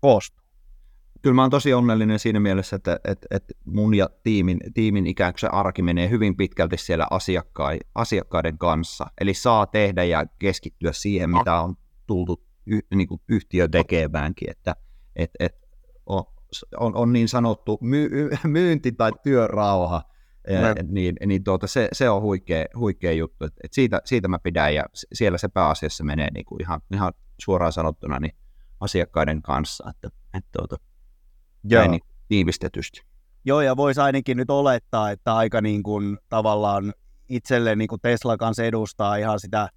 koostuu? 0.00 0.40
Kyllä 1.22 1.34
mä 1.34 1.42
oon 1.42 1.50
tosi 1.50 1.74
onnellinen 1.74 2.18
siinä 2.18 2.40
mielessä, 2.40 2.76
että, 2.76 3.00
että, 3.04 3.26
että 3.30 3.54
mun 3.64 3.94
ja 3.94 4.10
tiimin, 4.22 4.60
tiimin 4.74 5.06
ikään 5.06 5.32
kuin 5.32 5.40
se 5.40 5.46
arki 5.46 5.82
menee 5.82 6.10
hyvin 6.10 6.36
pitkälti 6.36 6.76
siellä 6.76 7.06
asiakkaiden 7.94 8.58
kanssa. 8.58 9.06
Eli 9.20 9.34
saa 9.34 9.66
tehdä 9.66 10.04
ja 10.04 10.26
keskittyä 10.38 10.92
siihen, 10.92 11.30
mitä 11.30 11.60
on 11.60 11.76
tultu 12.06 12.44
y, 12.66 12.78
niin 12.94 13.08
kuin 13.08 13.20
yhtiö 13.28 13.68
tekeväänkin. 13.68 14.50
Että 14.50 14.76
et, 15.16 15.30
et, 15.38 15.54
on, 16.06 16.24
on, 16.80 16.96
on 16.96 17.12
niin 17.12 17.28
sanottu 17.28 17.78
my, 17.80 18.10
myynti- 18.44 18.92
tai 18.92 19.12
työrauha, 19.22 20.02
no. 20.48 20.88
niin, 20.88 21.16
niin 21.26 21.44
tuota, 21.44 21.66
se, 21.66 21.88
se 21.92 22.10
on 22.10 22.22
huikea, 22.22 22.64
huikea 22.76 23.12
juttu. 23.12 23.44
Et, 23.44 23.52
et 23.64 23.72
siitä, 23.72 24.00
siitä 24.04 24.28
mä 24.28 24.38
pidän 24.38 24.74
ja 24.74 24.84
siellä 25.12 25.38
se 25.38 25.48
pääasiassa 25.48 26.04
menee 26.04 26.28
niin 26.34 26.44
kuin 26.44 26.62
ihan, 26.62 26.80
ihan 26.94 27.12
suoraan 27.40 27.72
sanottuna 27.72 28.18
niin 28.18 28.36
asiakkaiden 28.80 29.42
kanssa. 29.42 29.90
Että, 29.90 30.08
et, 30.34 30.44
tuota, 30.52 30.76
Joo. 31.64 31.86
Niin 31.86 32.00
tiivistetysti. 32.28 33.02
Joo, 33.44 33.60
ja 33.60 33.76
voisi 33.76 34.00
ainakin 34.00 34.36
nyt 34.36 34.50
olettaa, 34.50 35.10
että 35.10 35.36
aika 35.36 35.60
niin 35.60 35.82
kuin 35.82 36.18
tavallaan 36.28 36.92
itselle 37.28 37.76
niin 37.76 37.88
kuin 37.88 38.00
Tesla 38.00 38.36
kanssa 38.36 38.64
edustaa 38.64 39.16
ihan 39.16 39.40
sitä 39.40 39.68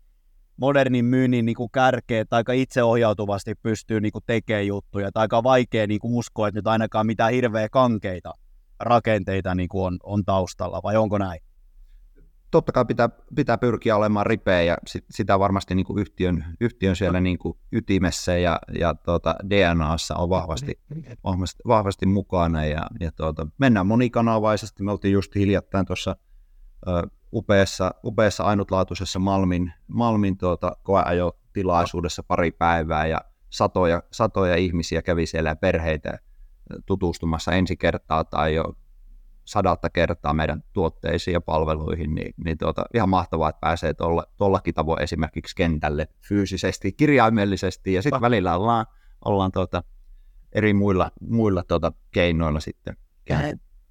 modernin 0.57 1.05
myynnin 1.05 1.45
niin 1.45 1.55
kuin 1.55 1.71
kärkeä, 1.71 2.21
että 2.21 2.35
aika 2.35 2.53
itseohjautuvasti 2.53 3.55
pystyy 3.55 4.01
niin 4.01 4.11
kuin 4.11 4.23
tekemään 4.27 4.67
juttuja, 4.67 5.07
että 5.07 5.19
aika 5.19 5.43
vaikea 5.43 5.87
niin 5.87 5.99
kuin 5.99 6.13
uskoa, 6.13 6.47
että 6.47 6.57
nyt 6.57 6.67
ainakaan 6.67 7.05
mitään 7.05 7.33
hirveä 7.33 7.69
kankeita 7.69 8.33
rakenteita 8.79 9.55
niin 9.55 9.69
kuin 9.69 9.85
on, 9.85 9.97
on 10.03 10.25
taustalla, 10.25 10.79
vai 10.83 10.97
onko 10.97 11.17
näin? 11.17 11.41
Totta 12.53 12.71
kai 12.71 12.85
pitää, 12.85 13.09
pitää 13.35 13.57
pyrkiä 13.57 13.95
olemaan 13.95 14.25
ripeä 14.25 14.61
ja 14.61 14.77
sit, 14.87 15.05
sitä 15.09 15.39
varmasti 15.39 15.75
niin 15.75 15.85
kuin 15.85 15.99
yhtiön, 15.99 16.45
yhtiön 16.61 16.95
siellä 16.95 17.19
niin 17.19 17.37
kuin 17.37 17.57
ytimessä 17.71 18.37
ja, 18.37 18.59
ja 18.79 18.93
tuota, 18.93 19.35
DNAssa 19.49 20.15
on 20.15 20.29
vahvasti, 20.29 20.79
vahvasti, 21.23 21.63
vahvasti 21.67 22.05
mukana 22.05 22.65
ja, 22.65 22.87
ja 22.99 23.11
tuota, 23.11 23.47
mennään 23.57 23.87
monikanavaisesti. 23.87 24.83
Me 24.83 24.91
oltiin 24.91 25.13
just 25.13 25.35
hiljattain 25.35 25.85
tuossa 25.85 26.15
upeassa, 27.33 27.91
upeassa 28.03 28.43
ainutlaatuisessa 28.43 29.19
Malmin, 29.19 29.73
Malmin 29.87 30.37
tuota, 30.37 30.77
koeajotilaisuudessa 30.83 32.23
pari 32.23 32.51
päivää 32.51 33.07
ja 33.07 33.21
satoja, 33.49 34.03
satoja 34.11 34.55
ihmisiä 34.55 35.01
kävi 35.01 35.25
siellä 35.25 35.55
perheitä 35.55 36.19
tutustumassa 36.85 37.51
ensi 37.51 37.77
kertaa 37.77 38.23
tai 38.23 38.55
jo 38.55 38.73
sadatta 39.45 39.89
kertaa 39.89 40.33
meidän 40.33 40.63
tuotteisiin 40.73 41.33
ja 41.33 41.41
palveluihin, 41.41 42.15
niin, 42.15 42.33
niin 42.45 42.57
tuota, 42.57 42.85
ihan 42.93 43.09
mahtavaa, 43.09 43.49
että 43.49 43.59
pääsee 43.59 43.93
tuollakin 44.37 44.73
tavoin 44.73 45.01
esimerkiksi 45.01 45.55
kentälle 45.55 46.07
fyysisesti, 46.27 46.91
kirjaimellisesti, 46.91 47.93
ja 47.93 48.01
sitten 48.01 48.21
välillä 48.21 48.57
ollaan, 48.57 48.85
ollaan 49.25 49.51
tuota, 49.51 49.83
eri 50.51 50.73
muilla, 50.73 51.11
muilla 51.21 51.63
tuota, 51.63 51.91
keinoilla 52.11 52.59
sitten 52.59 52.97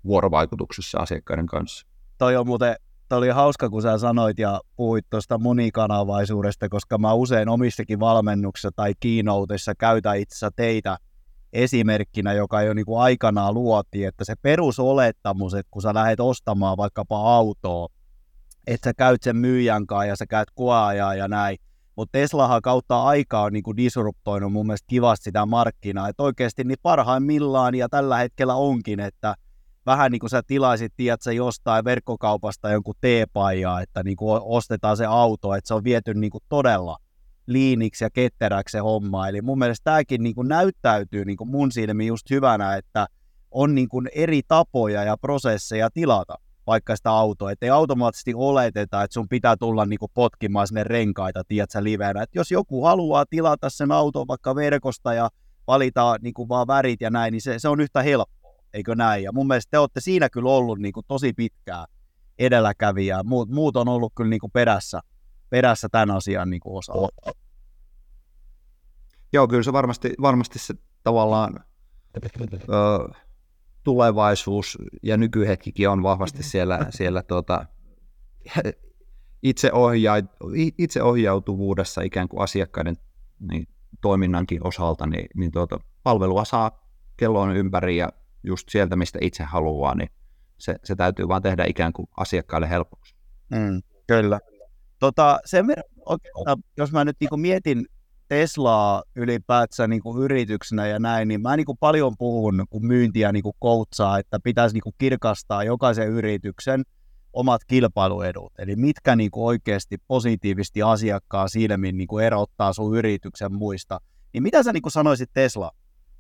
vuorovaikutuksessa 0.04 0.98
asiakkaiden 0.98 1.46
kanssa. 1.46 1.86
Toi 2.18 2.36
on 2.36 2.46
muuten 2.46 2.76
toi 3.08 3.18
oli 3.18 3.28
hauska, 3.28 3.70
kun 3.70 3.82
sä 3.82 3.98
sanoit 3.98 4.38
ja 4.38 4.60
puhuit 4.76 5.06
tuosta 5.10 5.38
monikanavaisuudesta, 5.38 6.68
koska 6.68 6.98
mä 6.98 7.14
usein 7.14 7.48
omissakin 7.48 8.00
valmennuksissa 8.00 8.70
tai 8.76 8.92
kiinoutissa 9.00 9.74
käytän 9.74 10.18
itse 10.18 10.48
teitä– 10.56 10.98
esimerkkinä, 11.52 12.32
joka 12.32 12.62
jo 12.62 12.74
niin 12.74 12.86
kuin 12.86 13.00
aikanaan 13.00 13.54
luotiin, 13.54 14.08
että 14.08 14.24
se 14.24 14.34
perusolettamus, 14.42 15.54
että 15.54 15.70
kun 15.70 15.82
sä 15.82 15.94
lähdet 15.94 16.20
ostamaan 16.20 16.76
vaikkapa 16.76 17.36
autoa, 17.36 17.88
että 18.66 18.90
sä 18.90 18.94
käyt 18.94 19.22
sen 19.22 19.36
myyjän 19.36 19.86
kanssa 19.86 20.06
ja 20.06 20.16
sä 20.16 20.26
käyt 20.26 20.48
koeajaa 20.54 21.14
ja 21.14 21.28
näin, 21.28 21.58
mutta 21.96 22.18
Teslahan 22.18 22.62
kautta 22.62 23.02
aikaa 23.02 23.42
on 23.42 23.52
niin 23.52 23.62
kuin 23.62 23.76
disruptoinut 23.76 24.52
mun 24.52 24.66
mielestä 24.66 24.86
kivasti 24.86 25.24
sitä 25.24 25.46
markkinaa, 25.46 26.08
että 26.08 26.22
oikeasti 26.22 26.64
niin 26.64 26.78
parhaimmillaan 26.82 27.74
ja 27.74 27.88
tällä 27.88 28.16
hetkellä 28.18 28.54
onkin, 28.54 29.00
että 29.00 29.34
vähän 29.86 30.12
niin 30.12 30.20
kuin 30.20 30.30
sä 30.30 30.42
tilaisit, 30.46 30.92
tiedätkö, 30.96 31.32
jostain 31.32 31.84
verkkokaupasta 31.84 32.70
jonkun 32.70 32.94
teepaijaa, 33.00 33.80
että 33.80 34.02
niin 34.02 34.16
kuin 34.16 34.40
ostetaan 34.44 34.96
se 34.96 35.06
auto, 35.06 35.54
että 35.54 35.68
se 35.68 35.74
on 35.74 35.84
viety 35.84 36.14
niin 36.14 36.30
kuin 36.30 36.44
todella 36.48 36.96
liiniksi 37.46 38.04
ja 38.04 38.10
ketteräksi 38.10 38.72
se 38.72 38.78
homma. 38.78 39.28
Eli 39.28 39.42
mun 39.42 39.58
mielestä 39.58 39.84
tämäkin 39.84 40.22
niin 40.22 40.34
kuin 40.34 40.48
näyttäytyy 40.48 41.24
niin 41.24 41.36
kuin 41.36 41.50
mun 41.50 41.72
silmiin 41.72 42.08
just 42.08 42.30
hyvänä, 42.30 42.76
että 42.76 43.06
on 43.50 43.74
niin 43.74 43.88
kuin 43.88 44.08
eri 44.14 44.40
tapoja 44.48 45.04
ja 45.04 45.16
prosesseja 45.16 45.90
tilata 45.90 46.34
vaikka 46.66 46.96
sitä 46.96 47.10
autoa, 47.10 47.50
ettei 47.50 47.70
automaattisesti 47.70 48.32
oleteta, 48.34 49.02
että 49.02 49.14
sun 49.14 49.28
pitää 49.28 49.56
tulla 49.56 49.86
niin 49.86 49.98
kuin 49.98 50.12
potkimaan 50.14 50.66
sinne 50.66 50.84
renkaita, 50.84 51.42
tiedätkö, 51.48 51.84
livenä. 51.84 52.22
Että 52.22 52.38
jos 52.38 52.50
joku 52.50 52.84
haluaa 52.84 53.24
tilata 53.30 53.70
sen 53.70 53.92
auton 53.92 54.28
vaikka 54.28 54.54
verkosta 54.54 55.14
ja 55.14 55.30
valita 55.66 56.16
niin 56.22 56.34
kuin 56.34 56.48
vaan 56.48 56.66
värit 56.66 57.00
ja 57.00 57.10
näin, 57.10 57.32
niin 57.32 57.42
se, 57.42 57.58
se 57.58 57.68
on 57.68 57.80
yhtä 57.80 58.02
helppoa, 58.02 58.64
eikö 58.74 58.94
näin? 58.94 59.24
Ja 59.24 59.32
mun 59.32 59.46
mielestä 59.46 59.70
te 59.70 59.78
olette 59.78 60.00
siinä 60.00 60.28
kyllä 60.28 60.50
ollut 60.50 60.78
niin 60.78 60.92
kuin 60.92 61.06
tosi 61.08 61.32
pitkään 61.32 61.86
edelläkävijää. 62.38 63.22
Muut, 63.22 63.50
muut 63.50 63.76
on 63.76 63.88
ollut 63.88 64.12
kyllä 64.16 64.30
niin 64.30 64.40
kuin 64.40 64.52
perässä, 64.52 65.00
perässä 65.52 65.88
tämän 65.88 66.10
asian 66.10 66.50
niin 66.50 66.60
kuin 66.60 66.78
osalta. 66.78 67.32
Joo, 69.32 69.48
kyllä 69.48 69.62
se 69.62 69.72
varmasti, 69.72 70.14
varmasti 70.20 70.58
se 70.58 70.74
tavallaan 71.02 71.64
ö, 72.54 73.08
tulevaisuus 73.84 74.78
ja 75.02 75.16
nykyhetkikin 75.16 75.88
on 75.88 76.02
vahvasti 76.02 76.42
siellä, 76.42 76.86
siellä 76.90 77.22
tuota, 77.22 77.66
itse, 79.42 79.72
ohja, 79.72 80.14
itse 80.78 81.02
ohjautuvuudessa 81.02 82.02
ikään 82.02 82.28
kuin 82.28 82.42
asiakkaiden 82.42 82.96
niin, 83.50 83.68
toiminnankin 84.00 84.66
osalta, 84.66 85.06
niin, 85.06 85.26
niin 85.36 85.52
tuota, 85.52 85.78
palvelua 86.02 86.44
saa 86.44 86.88
kellon 87.16 87.56
ympäri 87.56 87.96
ja 87.96 88.08
just 88.42 88.68
sieltä, 88.68 88.96
mistä 88.96 89.18
itse 89.22 89.44
haluaa, 89.44 89.94
niin 89.94 90.08
se, 90.58 90.76
se 90.84 90.96
täytyy 90.96 91.28
vaan 91.28 91.42
tehdä 91.42 91.64
ikään 91.68 91.92
kuin 91.92 92.08
asiakkaille 92.16 92.70
helpoksi. 92.70 93.14
Mm, 93.50 93.82
kyllä. 94.06 94.40
Tota, 95.02 95.38
sen 95.44 95.66
verran, 95.66 95.84
jos 96.76 96.92
mä 96.92 97.04
nyt 97.04 97.16
niin 97.20 97.40
mietin 97.40 97.86
Teslaa 98.28 99.02
ylipäätään 99.16 99.90
niin 99.90 100.02
kuin 100.02 100.22
yrityksenä 100.22 100.86
ja 100.86 100.98
näin, 100.98 101.28
niin 101.28 101.40
mä 101.40 101.56
niin 101.56 101.66
kuin 101.66 101.78
paljon 101.78 102.14
puhun, 102.18 102.64
kun 102.70 102.86
myyntiä 102.86 103.32
niin 103.32 103.42
kuin 103.42 103.56
koutsaa, 103.58 104.18
että 104.18 104.40
pitäisi 104.44 104.74
niin 104.74 104.82
kuin 104.82 104.94
kirkastaa 104.98 105.64
jokaisen 105.64 106.08
yrityksen 106.08 106.82
omat 107.32 107.64
kilpailuedut. 107.64 108.52
Eli 108.58 108.76
mitkä 108.76 109.16
niin 109.16 109.30
kuin 109.30 109.44
oikeasti 109.44 109.98
positiivisesti 110.08 110.82
asiakkaan 110.82 111.48
silmin 111.48 111.98
niin 111.98 112.08
kuin 112.08 112.24
erottaa 112.24 112.72
sun 112.72 112.98
yrityksen 112.98 113.52
muista. 113.52 114.00
Niin 114.32 114.42
mitä 114.42 114.62
sä 114.62 114.72
niin 114.72 114.82
kuin 114.82 114.92
sanoisit 114.92 115.30
Tesla 115.32 115.70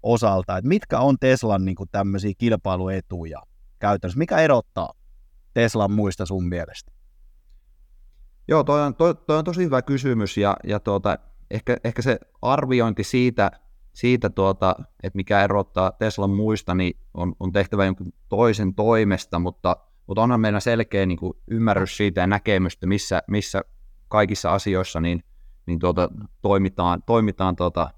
osalta, 0.02 0.56
että 0.56 0.68
mitkä 0.68 1.00
on 1.00 1.16
Teslan 1.20 1.64
niin 1.64 1.76
kuin 1.76 1.88
tämmöisiä 1.92 2.32
kilpailuetuja 2.38 3.42
käytännössä? 3.78 4.18
Mikä 4.18 4.38
erottaa 4.38 4.92
Teslan 5.54 5.92
muista 5.92 6.26
sun 6.26 6.48
mielestä? 6.48 7.01
Joo, 8.48 8.64
toi 8.64 8.82
on, 8.82 8.94
toi, 8.94 9.14
toi 9.14 9.38
on 9.38 9.44
tosi 9.44 9.64
hyvä 9.64 9.82
kysymys 9.82 10.36
ja, 10.36 10.56
ja 10.64 10.80
tuota, 10.80 11.18
ehkä, 11.50 11.76
ehkä 11.84 12.02
se 12.02 12.18
arviointi 12.42 13.04
siitä, 13.04 13.50
siitä 13.92 14.30
tuota, 14.30 14.76
että 15.02 15.16
mikä 15.16 15.44
erottaa 15.44 15.92
Teslan 15.92 16.30
muista, 16.30 16.74
niin 16.74 16.96
on, 17.14 17.32
on 17.40 17.52
tehtävä 17.52 17.84
jonkun 17.84 18.12
toisen 18.28 18.74
toimesta, 18.74 19.38
mutta, 19.38 19.76
mutta 20.06 20.22
onhan 20.22 20.40
meillä 20.40 20.60
selkeä 20.60 21.06
niin 21.06 21.18
kuin 21.18 21.32
ymmärrys 21.50 21.96
siitä 21.96 22.20
ja 22.20 22.26
näkemystä, 22.26 22.86
missä, 22.86 23.22
missä 23.28 23.62
kaikissa 24.08 24.54
asioissa 24.54 25.00
niin, 25.00 25.24
niin 25.66 25.78
tuota, 25.78 26.08
toimitaan, 26.42 27.02
toimitaan 27.06 27.56
tuota, 27.56 27.90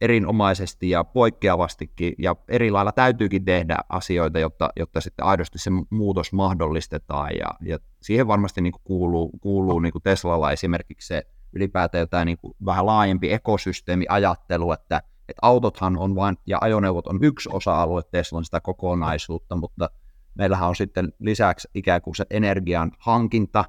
erinomaisesti 0.00 0.90
ja 0.90 1.04
poikkeavastikin, 1.04 2.14
ja 2.18 2.36
eri 2.48 2.70
lailla 2.70 2.92
täytyykin 2.92 3.44
tehdä 3.44 3.76
asioita, 3.88 4.38
jotta, 4.38 4.70
jotta 4.76 5.00
sitten 5.00 5.26
aidosti 5.26 5.58
se 5.58 5.70
muutos 5.90 6.32
mahdollistetaan, 6.32 7.30
ja, 7.38 7.46
ja 7.60 7.78
siihen 8.02 8.28
varmasti 8.28 8.60
niin 8.60 8.72
kuin 8.72 8.82
kuuluu, 8.84 9.30
kuuluu 9.40 9.80
niin 9.80 9.92
kuin 9.92 10.02
Teslalla 10.02 10.52
esimerkiksi 10.52 11.08
se 11.08 11.22
ylipäätään 11.52 12.00
jotain 12.00 12.26
niin 12.26 12.38
kuin 12.38 12.54
vähän 12.64 12.86
laajempi 12.86 13.32
ekosysteemiajattelu, 13.32 14.72
että, 14.72 15.02
että 15.28 15.40
autothan 15.42 15.98
on 15.98 16.14
vain, 16.14 16.36
ja 16.46 16.58
ajoneuvot 16.60 17.06
on 17.06 17.18
yksi 17.22 17.48
osa-alue 17.52 18.02
Teslan 18.10 18.44
sitä 18.44 18.60
kokonaisuutta, 18.60 19.56
mutta 19.56 19.90
meillähän 20.34 20.68
on 20.68 20.76
sitten 20.76 21.12
lisäksi 21.18 21.68
ikään 21.74 22.02
kuin 22.02 22.16
se 22.16 22.26
energian 22.30 22.92
hankinta, 22.98 23.64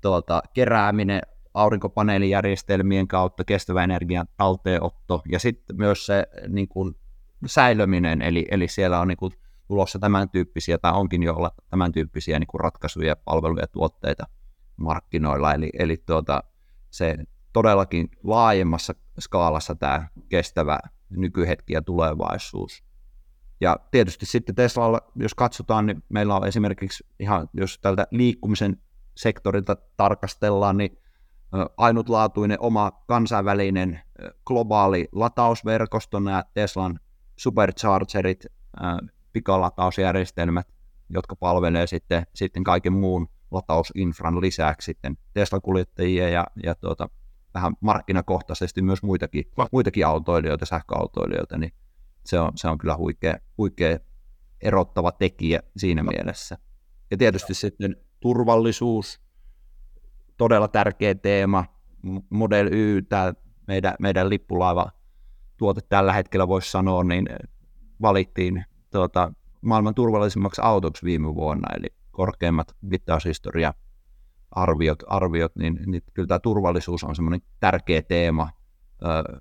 tuota, 0.00 0.42
kerääminen, 0.54 1.20
aurinkopaneelijärjestelmien 1.54 3.08
kautta, 3.08 3.44
kestävä 3.44 3.84
energian 3.84 4.26
talteenotto 4.36 5.22
ja 5.28 5.38
sitten 5.38 5.76
myös 5.76 6.06
se 6.06 6.26
niin 6.48 6.68
kuin, 6.68 6.94
säilöminen, 7.46 8.22
eli, 8.22 8.46
eli 8.50 8.68
siellä 8.68 9.00
on 9.00 9.08
niin 9.08 9.18
kuin, 9.18 9.32
tulossa 9.68 9.98
tämän 9.98 10.28
tyyppisiä, 10.28 10.78
tai 10.78 10.92
onkin 10.92 11.22
jo 11.22 11.34
olla 11.34 11.50
tämän 11.70 11.92
tyyppisiä 11.92 12.38
niin 12.38 12.46
kuin 12.46 12.60
ratkaisuja, 12.60 13.16
palveluja, 13.16 13.66
tuotteita 13.66 14.24
markkinoilla, 14.76 15.54
eli, 15.54 15.70
eli 15.78 15.96
tuota, 16.06 16.42
se 16.90 17.16
todellakin 17.52 18.08
laajemmassa 18.22 18.94
skaalassa 19.20 19.74
tämä 19.74 20.08
kestävä 20.28 20.78
nykyhetki 21.10 21.72
ja 21.72 21.82
tulevaisuus. 21.82 22.84
Ja 23.60 23.76
tietysti 23.90 24.26
sitten 24.26 24.54
Teslalla, 24.54 25.00
jos 25.16 25.34
katsotaan, 25.34 25.86
niin 25.86 26.02
meillä 26.08 26.36
on 26.36 26.46
esimerkiksi 26.46 27.06
ihan, 27.18 27.48
jos 27.54 27.78
tältä 27.78 28.06
liikkumisen 28.10 28.76
sektorilta 29.16 29.76
tarkastellaan, 29.96 30.76
niin 30.76 30.98
ainutlaatuinen 31.76 32.60
oma 32.60 32.92
kansainvälinen 33.06 34.00
globaali 34.46 35.08
latausverkosto, 35.12 36.20
nämä 36.20 36.44
Teslan 36.54 37.00
superchargerit, 37.36 38.46
pikalatausjärjestelmät, 39.32 40.68
jotka 41.08 41.36
palvelee 41.36 41.86
sitten, 41.86 42.26
sitten 42.34 42.64
kaiken 42.64 42.92
muun 42.92 43.28
latausinfran 43.50 44.40
lisäksi 44.40 44.84
sitten 44.84 45.18
Tesla-kuljettajia 45.32 46.28
ja, 46.28 46.46
ja 46.62 46.74
tuota, 46.74 47.08
vähän 47.54 47.72
markkinakohtaisesti 47.80 48.82
myös 48.82 49.02
muitakin, 49.02 49.44
muitakin 49.72 50.06
autoilijoita, 50.06 50.66
sähköautoilijoita, 50.66 51.58
niin 51.58 51.72
se 52.24 52.40
on, 52.40 52.52
se 52.54 52.68
on 52.68 52.78
kyllä 52.78 52.96
huikea, 52.96 53.34
huikea 53.58 53.98
erottava 54.60 55.12
tekijä 55.12 55.60
siinä 55.76 56.02
mielessä. 56.02 56.58
Ja 57.10 57.16
tietysti 57.16 57.54
sitten 57.54 57.96
turvallisuus, 58.20 59.20
todella 60.40 60.68
tärkeä 60.68 61.14
teema. 61.14 61.64
Model 62.30 62.68
Y, 62.72 63.02
tämä 63.02 63.32
meidän, 63.68 63.94
meidän 63.98 64.28
lippulaiva 64.28 64.90
tuote 65.56 65.80
tällä 65.88 66.12
hetkellä 66.12 66.48
voisi 66.48 66.70
sanoa, 66.70 67.04
niin 67.04 67.26
valittiin 68.02 68.64
tuota, 68.90 69.32
maailman 69.60 69.94
turvallisimmaksi 69.94 70.60
autoksi 70.64 71.04
viime 71.04 71.34
vuonna, 71.34 71.68
eli 71.78 71.86
korkeimmat 72.10 72.76
mittaushistoria 72.80 73.74
arviot, 74.50 75.02
arviot 75.06 75.56
niin, 75.56 75.78
niin 75.86 76.02
kyllä 76.14 76.26
tämä 76.26 76.38
turvallisuus 76.38 77.04
on 77.04 77.16
semmoinen 77.16 77.40
tärkeä 77.60 78.02
teema 78.02 78.50
ö, 79.02 79.40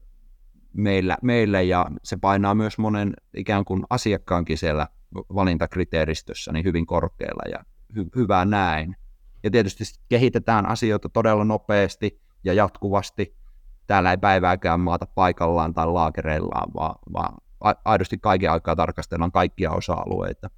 meillä, 0.73 1.17
meillä, 1.23 1.61
ja 1.61 1.85
se 2.03 2.17
painaa 2.17 2.55
myös 2.55 2.77
monen 2.77 3.13
ikään 3.37 3.65
kuin 3.65 3.83
asiakkaankin 3.89 4.57
siellä 4.57 4.87
valintakriteeristössä 5.15 6.51
niin 6.51 6.65
hyvin 6.65 6.85
korkealla, 6.85 7.43
ja 7.51 7.63
hy, 7.95 8.05
hyvä 8.15 8.45
näin. 8.45 8.95
Ja 9.43 9.51
tietysti 9.51 9.83
kehitetään 10.09 10.65
asioita 10.65 11.09
todella 11.09 11.45
nopeasti 11.45 12.21
ja 12.43 12.53
jatkuvasti. 12.53 13.37
Täällä 13.87 14.11
ei 14.11 14.17
päivääkään 14.17 14.79
maata 14.79 15.05
paikallaan 15.05 15.73
tai 15.73 15.87
laakereillaan, 15.87 16.73
vaan, 16.73 16.95
vaan 17.13 17.37
aidosti 17.85 18.17
kaiken 18.17 18.51
aikaa 18.51 18.75
tarkastellaan 18.75 19.31
kaikkia 19.31 19.71
osa-alueita. 19.71 20.49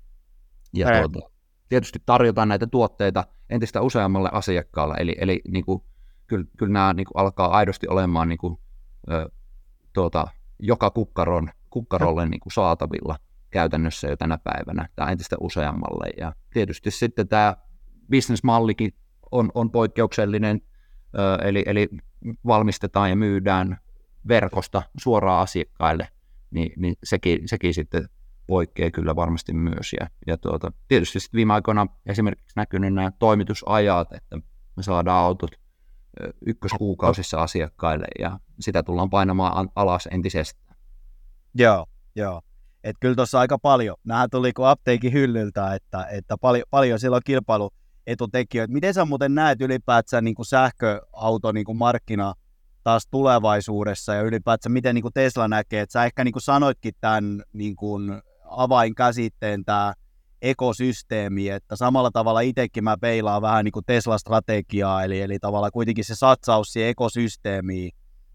Ja 0.73 0.87
tuota, 0.99 1.29
tietysti 1.69 1.99
tarjotaan 2.05 2.47
näitä 2.47 2.67
tuotteita 2.67 3.23
entistä 3.49 3.81
useammalle 3.81 4.29
asiakkaalle, 4.31 4.95
eli, 4.99 5.15
eli 5.17 5.41
niin 5.47 5.65
kuin, 5.65 5.83
kyllä, 6.27 6.45
kyllä 6.57 6.73
nämä 6.73 6.93
niin 6.93 7.05
kuin 7.05 7.21
alkaa 7.21 7.47
aidosti 7.57 7.87
olemaan 7.87 8.29
niin 8.29 8.37
kuin, 8.37 8.57
ö, 9.11 9.29
tuota, 9.93 10.27
joka 10.59 10.89
kukkaron, 10.89 11.49
kukkarolle 11.69 12.25
niin 12.25 12.39
kuin 12.39 12.53
saatavilla 12.53 13.15
käytännössä 13.49 14.07
jo 14.07 14.15
tänä 14.17 14.37
päivänä, 14.37 14.89
tai 14.95 15.11
entistä 15.11 15.35
useammalle. 15.39 16.09
Ja 16.17 16.33
tietysti 16.53 16.91
sitten 16.91 17.27
tämä 17.27 17.55
bisnesmallikin 18.11 18.93
on, 19.31 19.51
on 19.53 19.71
poikkeuksellinen, 19.71 20.61
ö, 21.19 21.47
eli, 21.47 21.63
eli 21.65 21.89
valmistetaan 22.45 23.09
ja 23.09 23.15
myydään 23.15 23.77
verkosta 24.27 24.83
suoraan 24.97 25.41
asiakkaille, 25.41 26.07
niin, 26.51 26.73
niin 26.77 26.95
sekin, 27.03 27.47
sekin 27.47 27.73
sitten 27.73 28.09
poikkeaa 28.47 28.91
kyllä 28.91 29.15
varmasti 29.15 29.53
myös. 29.53 29.93
Ja, 29.99 30.07
ja 30.27 30.37
tuota, 30.37 30.71
tietysti 30.87 31.19
sitten 31.19 31.37
viime 31.37 31.53
aikoina 31.53 31.87
esimerkiksi 32.05 32.53
näkynyt 32.55 32.93
nämä 32.93 33.11
toimitusajat, 33.19 34.13
että 34.13 34.35
me 34.75 34.83
saadaan 34.83 35.23
autot 35.23 35.51
ykköskuukausissa 36.45 37.41
asiakkaille 37.41 38.05
ja 38.19 38.39
sitä 38.59 38.83
tullaan 38.83 39.09
painamaan 39.09 39.69
alas 39.75 40.07
entisestään. 40.11 40.77
Joo, 41.55 41.85
joo. 42.15 42.41
Et 42.83 42.95
kyllä 42.99 43.15
tuossa 43.15 43.39
aika 43.39 43.57
paljon. 43.57 43.95
Nämähän 44.03 44.29
tuli 44.29 44.53
kuin 44.53 44.67
apteekin 44.67 45.13
hyllyltä, 45.13 45.75
että, 45.75 46.05
että 46.11 46.37
paljon, 46.37 46.65
paljon 46.69 46.99
siellä 46.99 47.15
on 47.15 47.21
kilpailuetutekijöitä. 48.05 48.73
Miten 48.73 48.93
sä 48.93 49.05
muuten 49.05 49.35
näet 49.35 49.61
ylipäätään 49.61 50.23
niin 50.23 50.35
kuin 50.35 50.45
sähköauto 50.45 51.51
niin 51.51 51.65
kuin 51.65 51.77
markkina 51.77 52.33
taas 52.83 53.07
tulevaisuudessa 53.11 54.13
ja 54.13 54.21
ylipäätään 54.21 54.73
miten 54.73 54.95
niin 54.95 55.01
kuin 55.01 55.13
Tesla 55.13 55.47
näkee, 55.47 55.81
että 55.81 55.93
sä 55.93 56.05
ehkä 56.05 56.23
niin 56.23 56.31
kuin 56.31 56.43
sanoitkin 56.43 56.93
tämän 57.01 57.43
niin 57.53 57.75
kuin 57.75 58.21
avainkäsitteen 58.45 59.65
tämä 59.65 59.93
ekosysteemi, 60.41 61.49
että 61.49 61.75
samalla 61.75 62.11
tavalla 62.11 62.41
itsekin 62.41 62.83
mä 62.83 62.97
peilaan 62.97 63.41
vähän 63.41 63.65
niin 63.65 63.71
kuin 63.71 63.85
Tesla-strategiaa, 63.85 65.03
eli, 65.03 65.21
eli 65.21 65.39
tavallaan 65.39 65.71
kuitenkin 65.71 66.05
se 66.05 66.15
satsaus 66.15 66.73
siihen 66.73 66.89
ekosysteemiin 66.89 67.91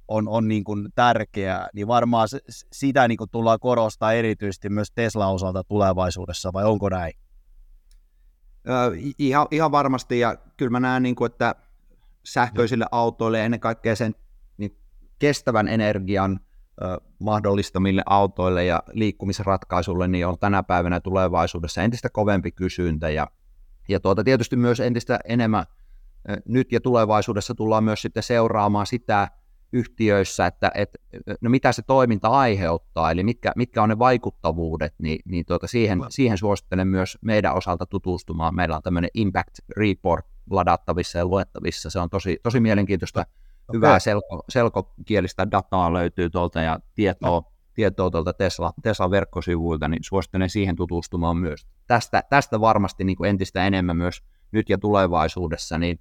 on, 0.08 0.28
on 0.28 0.48
niin 0.48 0.64
kuin 0.64 0.88
tärkeää, 0.94 1.68
niin 1.74 1.86
varmaan 1.86 2.28
sitä 2.72 3.08
niin 3.08 3.18
kuin 3.18 3.30
tullaan 3.30 3.58
korostaa 3.60 4.12
erityisesti 4.12 4.68
myös 4.68 4.88
Tesla-osalta 4.94 5.64
tulevaisuudessa, 5.64 6.52
vai 6.52 6.64
onko 6.64 6.88
näin? 6.88 7.12
Ihan, 9.18 9.46
ihan 9.50 9.72
varmasti, 9.72 10.18
ja 10.18 10.36
kyllä 10.56 10.70
mä 10.70 10.80
näen, 10.80 11.02
niin 11.02 11.14
kuin, 11.14 11.30
että 11.32 11.54
sähköisille 12.24 12.86
autoille 12.90 13.44
ennen 13.44 13.60
kaikkea 13.60 13.96
sen 13.96 14.14
niin 14.56 14.78
kestävän 15.18 15.68
energian 15.68 16.40
mahdollistamille 17.18 18.02
autoille 18.06 18.64
ja 18.64 18.82
liikkumisratkaisulle 18.92 20.08
niin 20.08 20.26
on 20.26 20.38
tänä 20.38 20.62
päivänä 20.62 21.00
tulevaisuudessa 21.00 21.82
entistä 21.82 22.08
kovempi 22.10 22.52
kysyntä. 22.52 23.10
Ja, 23.10 23.26
ja 23.88 24.00
tuota, 24.00 24.24
tietysti 24.24 24.56
myös 24.56 24.80
entistä 24.80 25.18
enemmän 25.24 25.64
nyt 26.44 26.72
ja 26.72 26.80
tulevaisuudessa 26.80 27.54
tullaan 27.54 27.84
myös 27.84 28.02
sitten 28.02 28.22
seuraamaan 28.22 28.86
sitä 28.86 29.28
yhtiöissä, 29.76 30.46
että, 30.46 30.70
että 30.74 30.98
no 31.40 31.50
mitä 31.50 31.72
se 31.72 31.82
toiminta 31.82 32.28
aiheuttaa, 32.28 33.10
eli 33.10 33.24
mitkä, 33.24 33.52
mitkä 33.56 33.82
on 33.82 33.88
ne 33.88 33.98
vaikuttavuudet, 33.98 34.94
niin, 34.98 35.18
niin 35.24 35.44
tuota, 35.46 35.66
siihen, 35.66 35.98
siihen 36.08 36.38
suosittelen 36.38 36.88
myös 36.88 37.18
meidän 37.20 37.54
osalta 37.54 37.86
tutustumaan. 37.86 38.54
Meillä 38.54 38.76
on 38.76 38.82
tämmöinen 38.82 39.10
Impact 39.14 39.58
Report 39.76 40.26
ladattavissa 40.50 41.18
ja 41.18 41.26
luettavissa, 41.26 41.90
se 41.90 41.98
on 41.98 42.10
tosi, 42.10 42.38
tosi 42.42 42.60
mielenkiintoista 42.60 43.24
Okay. 43.68 43.78
Hyvää 43.78 43.98
selko, 43.98 44.44
selkokielistä 44.48 45.50
dataa 45.50 45.92
löytyy 45.92 46.30
tuolta 46.30 46.60
ja 46.60 46.80
tietoa, 46.94 47.30
no. 47.30 47.52
tietoa 47.74 48.10
tuolta 48.10 48.32
Tesla, 48.32 48.72
Tesla 48.82 49.10
verkkosivuilta, 49.10 49.88
niin 49.88 50.04
suosittelen 50.04 50.50
siihen 50.50 50.76
tutustumaan 50.76 51.36
myös. 51.36 51.66
Tästä, 51.86 52.22
tästä 52.30 52.60
varmasti 52.60 53.04
niin 53.04 53.16
kuin 53.16 53.30
entistä 53.30 53.66
enemmän 53.66 53.96
myös 53.96 54.22
nyt 54.52 54.68
ja 54.68 54.78
tulevaisuudessa, 54.78 55.78
niin 55.78 56.00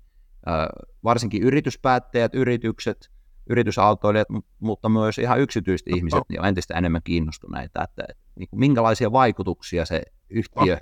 varsinkin 1.03 1.43
yrityspäättäjät, 1.43 2.35
yritykset, 2.35 3.11
yritysautoilijat, 3.49 4.27
mutta 4.59 4.89
myös 4.89 5.17
ihan 5.17 5.39
yksityiset 5.39 5.87
no. 5.87 5.97
ihmiset 5.97 6.23
niin 6.29 6.41
on 6.41 6.47
entistä 6.47 6.73
enemmän 6.77 7.01
kiinnostuneita, 7.03 7.83
että, 7.83 8.03
että 8.09 8.23
niin 8.39 8.49
kuin 8.49 8.59
minkälaisia 8.59 9.11
vaikutuksia 9.11 9.85
se 9.85 10.01
yhtiö 10.29 10.77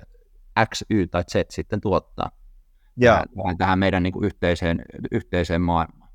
X, 0.74 0.82
Y 0.90 1.06
tai 1.06 1.24
Z 1.30 1.34
sitten 1.50 1.80
tuottaa 1.80 2.30
ja. 2.96 3.24
tähän, 3.36 3.58
tähän 3.58 3.78
meidän 3.78 4.02
niin 4.02 4.12
kuin 4.12 4.24
yhteiseen, 4.24 4.82
yhteiseen 5.12 5.62
maailmaan. 5.62 6.10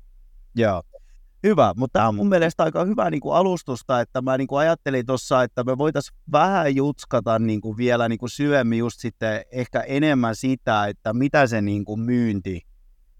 Joo. 0.54 0.82
Hyvä, 1.42 1.72
mutta 1.76 1.98
tämä 1.98 2.08
on 2.08 2.14
mun 2.14 2.28
mielestä 2.28 2.62
aika 2.62 2.84
hyvä 2.84 3.10
niin 3.10 3.20
kuin 3.20 3.34
alustusta, 3.34 4.00
että 4.00 4.22
mä 4.22 4.38
niin 4.38 4.48
kuin 4.48 4.58
ajattelin 4.58 5.06
tuossa, 5.06 5.42
että 5.42 5.64
me 5.64 5.78
voitaisiin 5.78 6.18
vähän 6.32 6.76
jutskata 6.76 7.38
niin 7.38 7.60
kuin 7.60 7.76
vielä 7.76 8.08
niin 8.08 8.18
kuin 8.18 8.30
syvemmin 8.30 8.78
just 8.78 9.00
sitten 9.00 9.42
ehkä 9.52 9.80
enemmän 9.80 10.36
sitä, 10.36 10.86
että 10.86 11.12
mitä 11.12 11.46
se 11.46 11.60
niin 11.60 11.84
kuin 11.84 12.00
myynti, 12.00 12.60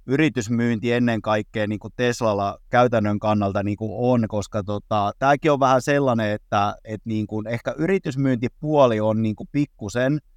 yritysmyynti 0.06 0.92
ennen 0.92 1.22
kaikkea 1.22 1.66
niin 1.66 1.78
kuin 1.78 1.92
Teslalla 1.96 2.58
käytännön 2.70 3.18
kannalta 3.18 3.62
niin 3.62 3.76
kuin 3.76 3.92
on, 3.94 4.28
koska 4.28 4.62
tota, 4.62 5.12
tämäkin 5.18 5.52
on 5.52 5.60
vähän 5.60 5.82
sellainen, 5.82 6.30
että, 6.30 6.74
että 6.84 7.08
niin 7.08 7.26
kuin 7.26 7.46
ehkä 7.46 7.74
yritysmyyntipuoli 7.78 9.00
on 9.00 9.22
niin 9.22 9.36
kuin 9.36 9.48
pikkusen– 9.52 10.18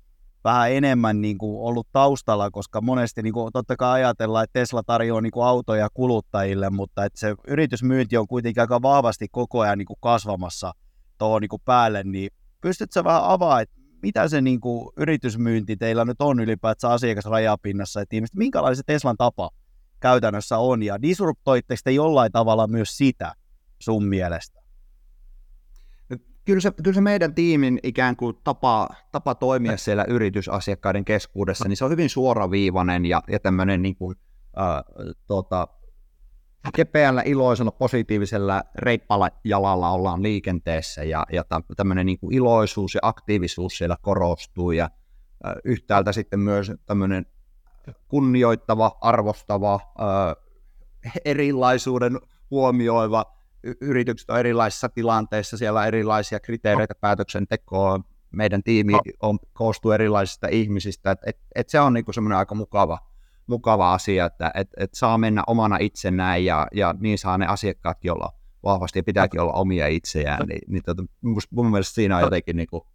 vähän 0.44 0.72
enemmän 0.72 1.22
niin 1.22 1.38
kuin 1.38 1.68
ollut 1.68 1.88
taustalla, 1.92 2.52
koska 2.52 2.82
monesti 2.82 3.22
niin 3.22 3.34
kuin, 3.34 3.54
totta 3.54 3.76
kai 3.76 3.92
ajatellaan, 3.92 4.44
että 4.44 4.60
Tesla 4.60 4.84
tarjoaa 4.84 5.22
niin 5.22 5.32
kuin 5.32 5.46
autoja 5.46 5.90
kuluttajille, 5.94 6.70
mutta 6.70 7.06
että 7.06 7.20
se 7.20 7.36
yritysmyynti 7.48 8.18
on 8.18 8.28
kuitenkin 8.28 8.62
aika 8.62 8.82
vahvasti 8.82 9.28
koko 9.32 9.60
ajan 9.60 9.78
niin 9.78 9.86
kuin 9.86 9.98
kasvamassa 10.02 10.74
tuohon 11.18 11.42
niin 11.42 11.62
päälle, 11.66 12.04
niin 12.04 12.30
pystytkö 12.62 13.04
vähän 13.04 13.24
avaa, 13.24 13.62
että 13.62 13.76
mitä 14.04 14.28
se 14.28 14.42
niin 14.42 14.60
kuin 14.60 14.90
yritysmyynti 14.98 15.78
teillä 15.78 16.06
nyt 16.06 16.22
on 16.22 16.40
ylipäätään 16.40 16.94
asiakasrajapinnassa, 16.94 18.02
että 18.02 18.16
ihmiset, 18.16 18.36
minkälainen 18.36 18.76
se 18.76 18.84
Teslan 18.86 19.18
tapa 19.18 19.50
käytännössä 20.00 20.58
on, 20.58 20.84
ja 20.84 21.02
disruptoitteko 21.02 21.82
te 21.84 21.92
jollain 21.92 22.32
tavalla 22.32 22.68
myös 22.68 22.98
sitä 22.98 23.34
sun 23.80 24.06
mielestä? 24.06 24.64
kyllä 26.46 26.62
se, 26.62 26.72
kyllä 26.84 26.96
se 26.96 27.02
meidän 27.02 27.36
tiimin 27.36 27.80
ikään 27.84 28.16
kuin 28.16 28.38
tapa, 28.44 28.90
tapa 29.12 29.36
toimia 29.36 29.78
siellä 29.78 30.06
yritysasiakkaiden 30.08 31.06
keskuudessa, 31.06 31.68
niin 31.68 31.78
se 31.78 31.86
on 31.86 31.92
hyvin 31.92 32.10
suoraviivainen 32.10 33.06
ja, 33.06 33.24
ja 33.28 33.40
tämmöinen 33.40 33.82
niin 33.82 33.96
kuin, 33.96 34.16
äh, 34.60 35.06
tota, 35.28 35.68
kepeällä, 36.76 37.22
iloisella, 37.26 37.72
positiivisella, 37.72 38.64
reippalla 38.76 39.30
jalalla 39.44 39.90
ollaan 39.90 40.24
liikenteessä 40.24 41.04
ja, 41.04 41.26
ja 41.32 41.44
tämmöinen 41.76 42.06
niin 42.06 42.20
kuin 42.20 42.36
iloisuus 42.36 42.96
ja 42.96 43.00
aktiivisuus 43.04 43.78
siellä 43.78 43.98
korostuu 44.02 44.72
ja 44.72 44.90
äh, 45.46 45.54
yhtäältä 45.64 46.12
sitten 46.12 46.40
myös 46.40 46.72
tämmöinen 46.86 47.26
kunnioittava, 48.08 48.98
arvostava, 49.02 49.74
äh, 49.74 50.36
erilaisuuden 51.26 52.20
huomioiva, 52.52 53.26
yritykset 53.82 54.30
on 54.30 54.40
erilaisissa 54.40 54.90
tilanteissa, 54.90 55.58
siellä 55.58 55.80
on 55.80 55.88
erilaisia 55.88 56.40
kriteereitä 56.40 56.96
päätöksentekoon, 56.96 58.04
meidän 58.32 58.64
tiimi 58.64 58.94
on, 59.22 59.40
koostuu 59.54 59.92
erilaisista 59.92 60.48
ihmisistä, 60.48 61.12
että 61.12 61.30
et, 61.30 61.38
et 61.56 61.70
se 61.70 61.80
on 61.80 61.94
niinku 61.94 62.14
semmoinen 62.14 62.38
aika 62.38 62.56
mukava, 62.56 62.98
mukava 63.48 63.94
asia, 63.94 64.26
että 64.26 64.52
et, 64.56 64.70
et 64.78 64.94
saa 64.94 65.18
mennä 65.18 65.44
omana 65.48 65.78
itsenään 65.78 66.46
ja, 66.46 66.68
ja 66.74 66.96
niin 67.00 67.18
saa 67.18 67.38
ne 67.38 67.46
asiakkaatkin 67.46 68.12
olla 68.12 68.30
vahvasti 68.64 69.00
ja 69.00 69.04
pitääkin 69.04 69.42
olla 69.42 69.54
omia 69.54 69.88
itseään, 69.88 70.48
niin, 70.48 70.62
niin 70.68 70.84
tota, 70.84 71.04
mun 71.52 71.72
mielestä 71.72 71.94
siinä 71.94 72.18
on 72.18 72.24
jotenkin 72.24 72.56
niinku 72.56 72.88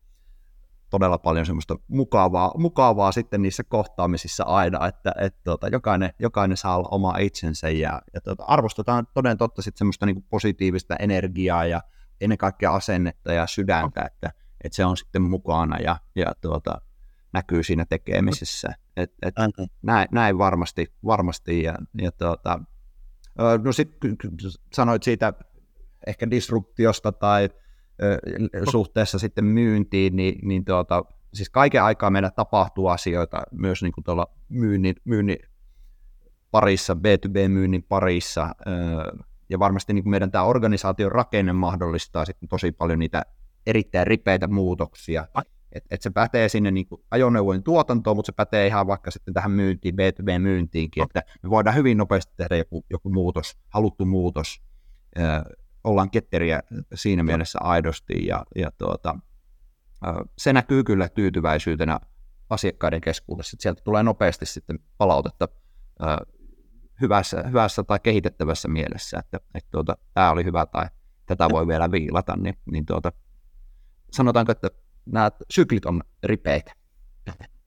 todella 0.91 1.19
paljon 1.19 1.47
semmoista 1.47 1.77
mukavaa, 1.89 2.53
mukavaa 2.57 3.13
sitten 3.13 3.43
niissä 3.43 3.65
kohtaamisissa 3.65 4.45
aina, 4.45 4.87
että 4.87 5.13
et, 5.21 5.37
tota, 5.45 5.69
jokainen, 5.69 6.11
jokainen 6.19 6.57
saa 6.57 6.77
olla 6.77 6.89
oma 6.91 7.19
itsensä 7.19 7.71
ja, 7.71 8.03
ja 8.15 8.21
tota, 8.21 8.45
arvostetaan 8.45 9.07
toden 9.15 9.39
totta 9.39 9.63
sitten 9.63 9.79
semmoista 9.79 10.07
niinku 10.07 10.25
positiivista 10.31 10.97
energiaa 10.97 11.65
ja 11.67 11.83
ennen 12.21 12.39
kaikkea 12.39 12.75
asennetta 12.75 13.33
ja 13.33 13.47
sydäntä, 13.47 14.03
että, 14.03 14.33
että 14.65 14.77
se 14.77 14.85
on 14.85 14.97
sitten 14.97 15.23
mukana 15.23 15.79
ja, 15.79 15.97
ja 16.17 16.33
tuota, 16.41 16.81
näkyy 17.33 17.63
siinä 17.63 17.85
tekemisessä. 17.89 18.69
Et, 18.99 19.13
et, 19.23 19.35
näin, 19.83 20.09
näin, 20.13 20.39
varmasti, 20.39 20.87
varmasti. 21.05 21.63
Ja, 21.63 21.75
ja 22.01 22.13
tuota, 22.13 22.61
no 23.65 23.73
sitten 23.73 24.17
sanoit 24.73 25.03
siitä 25.03 25.33
ehkä 26.07 26.31
disruptiosta 26.31 27.13
tai 27.13 27.49
suhteessa 28.71 29.19
sitten 29.19 29.45
myyntiin, 29.45 30.17
niin, 30.17 30.49
niin 30.49 30.65
tuota, 30.65 31.05
siis 31.35 31.51
kaiken 31.51 31.83
aikaa 31.83 32.11
meillä 32.11 32.31
tapahtuu 32.31 32.87
asioita 32.87 33.43
myös 33.53 33.83
niin 33.83 33.93
kuin 33.93 34.05
tuolla 34.05 34.27
myynnin, 34.49 34.95
myynnin 35.05 35.39
parissa, 36.51 36.95
B2B-myynnin 36.95 37.83
parissa, 37.89 38.55
ja 39.49 39.59
varmasti 39.59 39.93
niin 39.93 40.05
kuin 40.05 40.11
meidän 40.11 40.31
tämä 40.31 40.45
organisaation 40.45 41.13
rakenne 41.13 41.53
mahdollistaa 41.53 42.25
sitten 42.25 42.49
tosi 42.49 42.73
paljon 42.73 42.99
niitä 42.99 43.23
erittäin 43.67 44.07
ripeitä 44.07 44.49
muutoksia. 44.49 45.27
Et, 45.73 45.85
et 45.91 46.03
se 46.03 46.11
pätee 46.11 46.49
sinne 46.49 46.71
niin 46.71 46.87
kuin 46.87 47.03
ajoneuvojen 47.11 47.63
tuotantoon, 47.63 48.17
mutta 48.17 48.27
se 48.27 48.37
pätee 48.37 48.67
ihan 48.67 48.87
vaikka 48.87 49.11
sitten 49.11 49.35
tähän 49.35 49.51
myyntiin, 49.51 49.95
B2B-myyntiinkin, 49.95 51.03
että 51.03 51.23
me 51.43 51.51
voidaan 51.51 51.77
hyvin 51.77 51.99
nopeasti 51.99 52.33
tehdä 52.37 52.57
joku, 52.57 52.87
joku 52.91 53.11
muutos, 53.11 53.59
haluttu 53.69 54.07
muutos, 54.07 54.63
ollaan 55.85 56.11
ketteriä 56.11 56.63
siinä 56.95 57.23
mielessä 57.23 57.59
aidosti 57.63 58.27
ja, 58.27 58.45
ja 58.57 58.71
tuota, 58.79 59.19
se 60.39 60.53
näkyy 60.53 60.85
kyllä 60.85 61.09
tyytyväisyytenä 61.09 62.01
asiakkaiden 62.51 63.01
keskuudessa, 63.01 63.55
että 63.55 63.63
sieltä 63.63 63.83
tulee 63.85 64.03
nopeasti 64.03 64.47
sitten 64.47 64.79
palautetta 64.99 65.49
hyvässä, 67.01 67.43
hyvässä 67.43 67.83
tai 67.83 67.99
kehitettävässä 68.03 68.69
mielessä, 68.69 69.19
että, 69.19 69.41
että 69.55 69.71
tuota, 69.71 69.97
tämä 70.15 70.31
oli 70.31 70.45
hyvä 70.45 70.67
tai 70.67 70.87
tätä 71.27 71.49
voi 71.51 71.67
vielä 71.67 71.91
viilata, 71.91 72.37
niin, 72.37 72.59
niin 72.71 72.87
tuota, 72.87 73.13
sanotaanko, 74.13 74.53
että 74.53 74.71
nämä 75.13 75.31
syklit 75.51 75.87
on 75.87 76.03
ripeitä. 76.23 76.73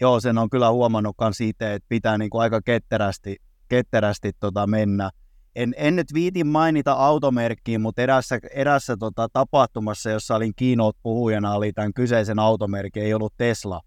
Joo, 0.02 0.20
sen 0.20 0.38
on 0.38 0.50
kyllä 0.50 0.72
huomannut 0.72 1.16
myös 1.22 1.38
että 1.60 1.86
pitää 1.90 2.18
niin 2.18 2.30
kuin 2.30 2.42
aika 2.42 2.62
ketterästi, 2.62 3.36
ketterästi 3.70 4.32
tota 4.40 4.68
mennä 4.68 5.10
en, 5.56 5.74
en 5.78 5.96
nyt 5.96 6.14
viitin 6.14 6.48
mainita 6.48 6.94
automerkkiä, 6.94 7.80
mutta 7.80 8.02
erässä, 8.02 8.40
erässä 8.54 8.98
tota, 8.98 9.28
tapahtumassa, 9.34 10.10
jossa 10.10 10.36
olin 10.36 10.54
keynote-puhujana, 10.56 11.54
oli 11.54 11.74
tämän 11.74 11.94
kyseisen 11.94 12.40
automerkin, 12.40 13.04
ei 13.04 13.14
ollut 13.14 13.34
Tesla. 13.38 13.82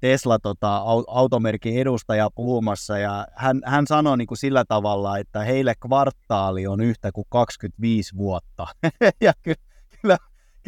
Tesla 0.00 0.38
tota, 0.38 0.82
automerkin 1.06 1.78
edustaja 1.78 2.30
puhumassa 2.34 2.98
ja 2.98 3.26
hän, 3.34 3.60
hän 3.64 3.86
sanoi 3.86 4.18
niin 4.18 4.26
kuin 4.26 4.38
sillä 4.38 4.64
tavalla, 4.64 5.18
että 5.18 5.40
heille 5.40 5.74
kvartaali 5.80 6.66
on 6.66 6.80
yhtä 6.80 7.12
kuin 7.12 7.26
25 7.28 8.16
vuotta. 8.16 8.66
ja 9.20 9.32
kyllä, 9.42 9.56
kyllä, 10.02 10.18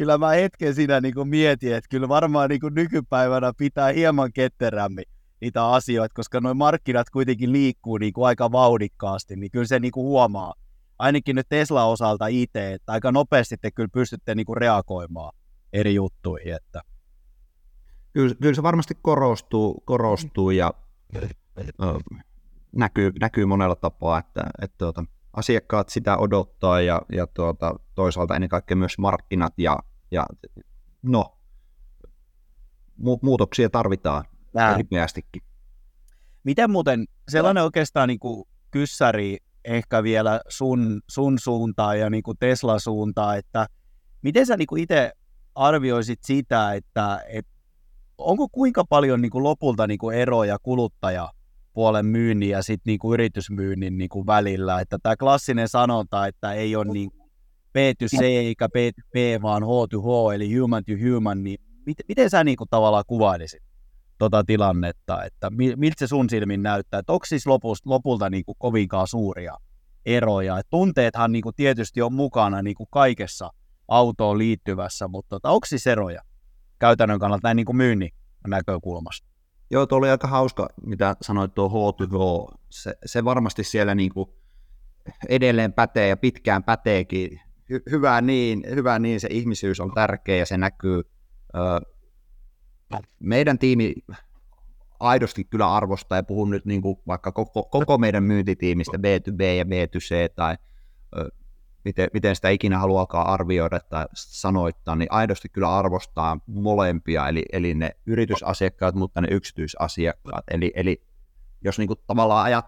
kyllä 0.01 0.17
mä 0.17 0.29
hetken 0.29 0.75
siinä 0.75 1.01
niin 1.01 1.13
kuin 1.13 1.27
mietin, 1.27 1.75
että 1.75 1.87
kyllä 1.89 2.09
varmaan 2.09 2.49
niin 2.49 2.61
kuin 2.61 2.73
nykypäivänä 2.73 3.53
pitää 3.57 3.91
hieman 3.91 4.33
ketterämmin 4.33 5.05
niitä 5.41 5.67
asioita, 5.67 6.13
koska 6.13 6.41
nuo 6.41 6.53
markkinat 6.53 7.09
kuitenkin 7.09 7.51
liikkuu 7.51 7.97
niin 7.97 8.13
kuin 8.13 8.27
aika 8.27 8.51
vauhdikkaasti, 8.51 9.35
niin 9.35 9.51
kyllä 9.51 9.65
se 9.65 9.79
niin 9.79 9.91
kuin 9.91 10.03
huomaa. 10.03 10.53
Ainakin 10.99 11.35
nyt 11.35 11.49
Tesla-osalta 11.49 12.27
IT, 12.27 12.55
että 12.55 12.91
aika 12.91 13.11
nopeasti 13.11 13.57
te 13.57 13.71
kyllä 13.71 13.89
pystytte 13.93 14.35
niin 14.35 14.45
kuin 14.45 14.57
reagoimaan 14.57 15.35
eri 15.73 15.95
juttuihin. 15.95 16.55
Että. 16.55 16.81
Kyllä, 18.13 18.35
kyllä 18.41 18.55
se 18.55 18.63
varmasti 18.63 18.97
korostuu, 19.01 19.83
korostuu 19.85 20.51
ja 20.51 20.73
näkyy, 22.75 23.11
näkyy 23.19 23.45
monella 23.45 23.75
tapaa, 23.75 24.19
että, 24.19 24.43
että 24.61 24.77
tuota, 24.77 25.03
asiakkaat 25.33 25.89
sitä 25.89 26.17
odottaa 26.17 26.81
ja, 26.81 27.01
ja 27.11 27.27
tuota, 27.27 27.75
toisaalta 27.95 28.35
ennen 28.35 28.49
kaikkea 28.49 28.77
myös 28.77 28.97
markkinat 28.97 29.53
ja, 29.57 29.79
ja 30.11 30.25
no, 31.01 31.37
mu- 33.03 33.19
muutoksia 33.21 33.69
tarvitaan 33.69 34.25
Nää. 34.53 34.77
ripeästikin. 34.77 35.41
Miten 36.43 36.71
muuten, 36.71 37.05
sellainen 37.29 37.63
oikeastaan 37.63 38.07
niin 38.07 38.19
kuin 38.19 38.43
kyssäri 38.71 39.37
ehkä 39.65 40.03
vielä 40.03 40.41
sun, 40.49 41.01
sun 41.07 41.39
suuntaan 41.39 41.99
ja 41.99 42.09
niin 42.09 42.23
kuin 42.23 42.37
Tesla-suuntaan, 42.37 43.37
että 43.37 43.67
miten 44.21 44.45
sä 44.45 44.57
niin 44.57 44.77
itse 44.77 45.11
arvioisit 45.55 46.19
sitä, 46.23 46.73
että, 46.73 47.21
että 47.27 47.51
onko 48.17 48.47
kuinka 48.49 48.85
paljon 48.85 49.21
niin 49.21 49.31
kuin 49.31 49.43
lopulta 49.43 49.87
niin 49.87 49.99
kuin 49.99 50.17
eroja 50.17 50.57
kuluttaja 50.63 51.29
puolen 51.73 52.05
myynnin 52.05 52.49
ja 52.49 52.61
sit 52.61 52.81
niin 52.85 52.99
kuin 52.99 53.13
yritysmyynnin 53.13 53.97
niin 53.97 54.09
kuin 54.09 54.27
välillä, 54.27 54.81
että 54.81 54.97
tämä 55.03 55.17
klassinen 55.17 55.67
sanonta, 55.67 56.27
että 56.27 56.53
ei 56.53 56.75
ole 56.75 56.85
niin 56.85 57.11
B 57.73 57.75
to 57.99 58.05
C 58.05 58.21
eikä 58.21 58.69
B 58.69 58.75
to 58.75 59.01
B, 59.13 59.41
vaan 59.41 59.63
H 59.63 59.69
to 59.89 60.01
H, 60.01 60.33
eli 60.35 60.57
human 60.57 60.83
to 60.85 60.93
human, 61.09 61.43
niin 61.43 61.59
miten, 61.85 62.05
miten 62.07 62.29
sä 62.29 62.43
niin 62.43 62.57
kuin 62.57 62.69
tavallaan 62.69 63.03
kuvailisit? 63.07 63.71
tota 64.21 64.43
tilannetta, 64.43 65.23
että 65.23 65.49
miltä 65.49 65.95
se 65.97 66.07
sun 66.07 66.29
silmin 66.29 66.63
näyttää, 66.63 66.99
että 66.99 67.13
onko 67.13 67.25
siis 67.25 67.47
lopulta, 67.47 67.81
lopulta 67.85 68.29
niin 68.29 68.45
kuin 68.45 68.55
kovinkaan 68.59 69.07
suuria 69.07 69.57
eroja. 70.05 70.57
Et 70.57 70.67
tunteethan 70.69 71.31
niin 71.31 71.41
kuin 71.41 71.55
tietysti 71.55 72.01
on 72.01 72.13
mukana 72.13 72.61
niin 72.61 72.75
kuin 72.75 72.87
kaikessa 72.91 73.49
autoon 73.87 74.37
liittyvässä, 74.37 75.07
mutta 75.07 75.29
tota, 75.29 75.49
onko 75.49 75.65
siis 75.65 75.87
eroja 75.87 76.21
käytännön 76.79 77.19
kannalta 77.19 77.47
näin 77.47 77.55
niin 77.55 77.65
kuin 77.65 77.75
myynnin 77.75 78.09
näkökulmasta? 78.47 79.27
Joo, 79.71 79.85
tuo 79.85 79.97
oli 79.97 80.09
aika 80.09 80.27
hauska, 80.27 80.69
mitä 80.85 81.15
sanoit 81.21 81.53
tuo 81.53 81.67
H2H. 81.67 82.55
Se, 82.69 82.93
se 83.05 83.25
varmasti 83.25 83.63
siellä 83.63 83.95
niin 83.95 84.13
kuin 84.13 84.29
edelleen 85.29 85.73
pätee 85.73 86.07
ja 86.07 86.17
pitkään 86.17 86.63
päteekin. 86.63 87.41
Hy- 87.71 87.91
hyvä, 87.91 88.21
niin, 88.21 88.63
hyvä 88.75 88.99
niin, 88.99 89.19
se 89.19 89.27
ihmisyys 89.31 89.79
on 89.79 89.91
tärkeä 89.95 90.35
ja 90.35 90.45
se 90.45 90.57
näkyy 90.57 91.01
ö, 91.55 91.59
meidän 93.19 93.59
tiimi 93.59 93.93
aidosti 94.99 95.43
kyllä 95.43 95.73
arvostaa, 95.73 96.17
ja 96.17 96.23
puhun 96.23 96.49
nyt 96.49 96.65
niin 96.65 96.81
kuin 96.81 96.97
vaikka 97.07 97.31
koko, 97.31 97.63
koko 97.63 97.97
meidän 97.97 98.23
myyntitiimistä 98.23 98.97
B2B 98.97 99.41
ja 99.41 99.63
B2C, 99.63 100.33
tai 100.35 100.57
ö, 101.17 101.29
miten, 101.85 102.09
miten 102.13 102.35
sitä 102.35 102.49
ikinä 102.49 102.79
haluakaan 102.79 103.27
arvioida 103.27 103.79
tai 103.79 104.05
sanoittaa, 104.13 104.95
niin 104.95 105.11
aidosti 105.11 105.49
kyllä 105.49 105.77
arvostaa 105.77 106.37
molempia, 106.47 107.27
eli, 107.27 107.45
eli 107.51 107.73
ne 107.73 107.91
yritysasiakkaat, 108.05 108.95
mutta 108.95 109.21
ne 109.21 109.27
yksityisasiakkaat. 109.31 110.43
Eli, 110.51 110.71
eli 110.75 111.01
jos 111.63 111.77
niin 111.79 111.87
kuin 111.87 111.99
tavallaan 112.07 112.45
ajat, 112.45 112.65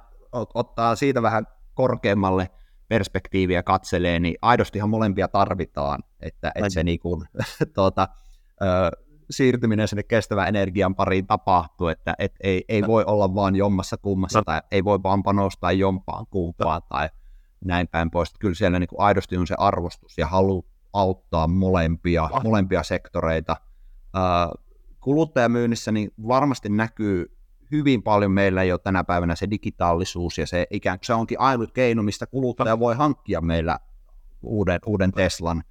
ottaa 0.54 0.96
siitä 0.96 1.22
vähän 1.22 1.48
korkeammalle 1.74 2.50
perspektiiviä 2.94 3.64
katselee, 3.64 4.20
niin 4.20 4.36
aidostihan 4.42 4.90
molempia 4.90 5.28
tarvitaan, 5.28 6.04
että, 6.20 6.52
että 6.56 6.70
se 6.70 6.84
niin 6.84 7.00
kuin, 7.00 7.28
tuota, 7.76 8.08
siirtyminen 9.30 9.88
sinne 9.88 10.04
kestävän 10.04 10.48
energian 10.48 10.96
pariin 10.96 11.28
tapahtuu, 11.28 11.88
että 11.88 12.16
et 12.20 12.36
ei, 12.44 12.66
ei 12.70 12.88
voi 12.88 13.04
olla 13.08 13.36
vaan 13.36 13.56
jommassa 13.56 13.98
kummassa 13.98 14.40
no. 14.40 14.44
tai 14.44 14.62
ei 14.72 14.84
voi 14.84 15.04
vaan 15.04 15.24
panostaa 15.24 15.72
jompaan 15.72 16.26
kumpaan 16.30 16.82
tai 16.90 17.10
näin 17.66 17.88
päin 17.88 18.12
pois. 18.12 18.34
Kyllä 18.40 18.56
siellä 18.56 18.80
niin 18.80 18.88
kuin 18.88 19.02
aidosti 19.02 19.38
on 19.38 19.48
se 19.48 19.56
arvostus 19.58 20.18
ja 20.18 20.28
halu 20.28 20.66
auttaa 20.94 21.48
molempia, 21.48 22.30
molempia 22.44 22.84
sektoreita. 22.84 23.56
Kuluttajamyynnissä 25.00 25.92
niin 25.92 26.12
varmasti 26.28 26.70
näkyy 26.70 27.38
hyvin 27.74 28.04
paljon 28.04 28.32
meillä 28.32 28.64
jo 28.64 28.78
tänä 28.78 29.04
päivänä 29.04 29.36
se 29.36 29.50
digitaalisuus 29.50 30.38
ja 30.38 30.48
se 30.48 30.68
ikään 30.70 31.00
kuin 31.00 31.06
se 31.06 31.14
onkin 31.14 31.40
ainut 31.40 31.72
keino, 31.72 32.04
mistä 32.04 32.28
kuluttaja 32.28 32.80
voi 32.80 32.96
hankkia 32.96 33.42
meillä 33.42 33.80
uuden, 34.42 34.80
uuden 34.86 35.12
Teslan 35.12 35.64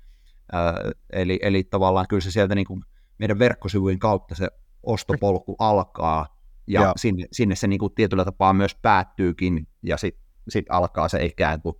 eli, 1.13 1.39
eli 1.43 1.65
tavallaan 1.65 2.07
kyllä 2.09 2.21
se 2.21 2.31
sieltä 2.31 2.55
niin 2.55 2.67
kuin 2.67 2.83
meidän 3.19 3.39
verkkosivujen 3.39 3.99
kautta 3.99 4.35
se 4.35 4.49
ostopolku 4.83 5.57
alkaa, 5.59 6.39
ja, 6.67 6.83
ja. 6.83 6.93
Sinne, 6.97 7.27
sinne 7.33 7.55
se 7.55 7.67
niin 7.67 7.79
kuin 7.79 7.95
tietyllä 7.95 8.25
tapaa 8.25 8.53
myös 8.53 8.75
päättyykin, 8.75 9.69
ja 9.83 9.97
sitten 9.97 10.25
sit 10.49 10.67
alkaa 10.69 11.09
se 11.09 11.25
ikään 11.25 11.63
kuin 11.63 11.77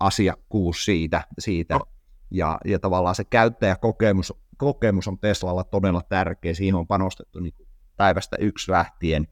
asiakkuus 0.00 0.84
siitä, 0.84 1.22
siitä. 1.38 1.78
Ja, 2.30 2.58
ja 2.64 2.78
tavallaan 2.78 3.14
se 3.14 3.24
käyttäjäkokemus 3.24 4.32
kokemus 4.56 5.08
on 5.08 5.18
Teslalla 5.18 5.64
todella 5.64 6.02
tärkeä, 6.08 6.54
siihen 6.54 6.74
on 6.74 6.86
panostettu 6.86 7.40
niin 7.40 7.54
päivästä 7.96 8.36
yksi 8.40 8.72
lähtien, 8.72 9.26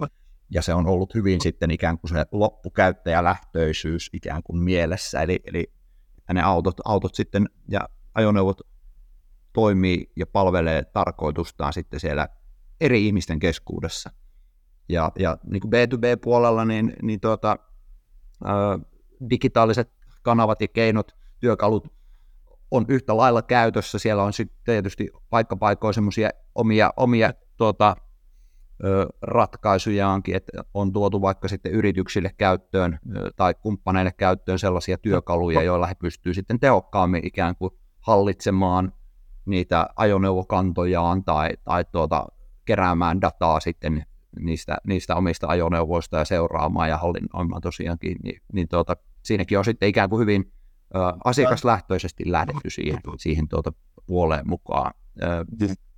ja 0.51 0.63
se 0.63 0.75
on 0.75 0.87
ollut 0.87 1.15
hyvin 1.15 1.41
sitten 1.41 1.71
ikään 1.71 1.99
kuin 1.99 2.09
se 2.09 2.25
loppukäyttäjälähtöisyys 2.33 4.11
ikään 4.13 4.43
kuin 4.43 4.59
mielessä, 4.59 5.23
eli, 5.23 5.41
eli 5.45 5.73
ne 6.33 6.43
autot, 6.43 6.77
autot 6.85 7.15
sitten 7.15 7.49
ja 7.69 7.81
ajoneuvot 8.15 8.61
toimii 9.53 10.13
ja 10.17 10.27
palvelee 10.27 10.85
tarkoitustaan 10.85 11.73
sitten 11.73 12.01
siellä 12.01 12.29
eri 12.81 13.07
ihmisten 13.07 13.39
keskuudessa. 13.39 14.11
Ja, 14.89 15.13
ja 15.19 15.39
niin 15.51 15.61
kuin 15.61 15.71
B2B-puolella, 15.73 16.65
niin, 16.65 16.93
niin 17.03 17.21
tuota, 17.21 17.57
ää, 18.45 18.79
digitaaliset 19.31 19.93
kanavat 20.23 20.61
ja 20.61 20.69
keinot, 20.69 21.13
työkalut 21.41 21.89
on 22.71 22.85
yhtä 22.89 23.17
lailla 23.17 23.43
käytössä. 23.43 23.99
Siellä 23.99 24.23
on 24.23 24.33
sitten 24.33 24.59
tietysti 24.65 25.09
paikkapaikoin 25.31 25.95
semmoisia 25.95 26.31
omia, 26.55 26.91
omia 26.97 27.33
tuota, 27.57 27.97
ratkaisujaankin, 29.23 30.37
että 30.37 30.53
on 30.75 30.93
tuotu 30.93 31.23
vaikka 31.23 31.49
sitten 31.49 31.73
yrityksille 31.73 32.31
käyttöön 32.39 32.99
tai 33.37 33.55
kumppaneille 33.55 34.13
käyttöön 34.13 34.59
sellaisia 34.59 34.99
työkaluja, 34.99 35.63
joilla 35.63 35.87
he 35.87 35.95
pystyvät 35.95 36.35
sitten 36.35 36.61
tehokkaammin 36.61 37.27
ikään 37.27 37.57
kuin 37.57 37.71
hallitsemaan 38.01 38.93
niitä 39.47 39.89
ajoneuvokantojaan 39.97 41.25
tai, 41.25 41.51
tai 41.65 41.85
tuota, 41.93 42.27
keräämään 42.65 43.21
dataa 43.21 43.61
sitten 43.61 44.07
niistä, 44.41 44.77
niistä 44.87 45.17
omista 45.17 45.47
ajoneuvoista 45.47 46.19
ja 46.19 46.25
seuraamaan 46.25 46.89
ja 46.89 46.99
hallinnoimaan 46.99 47.63
tosiaankin, 47.63 48.17
niin, 48.23 48.43
niin 48.53 48.69
tuota, 48.69 48.97
siinäkin 49.23 49.59
on 49.59 49.65
sitten 49.65 49.89
ikään 49.89 50.11
kuin 50.11 50.21
hyvin 50.21 50.53
ö, 50.95 50.99
asiakaslähtöisesti 51.25 52.25
lähdetty 52.27 52.71
siihen, 52.71 53.01
siihen 53.19 53.49
tuota 53.49 53.73
puoleen 54.07 54.49
mukaan. 54.49 54.95
Ö, 55.23 55.45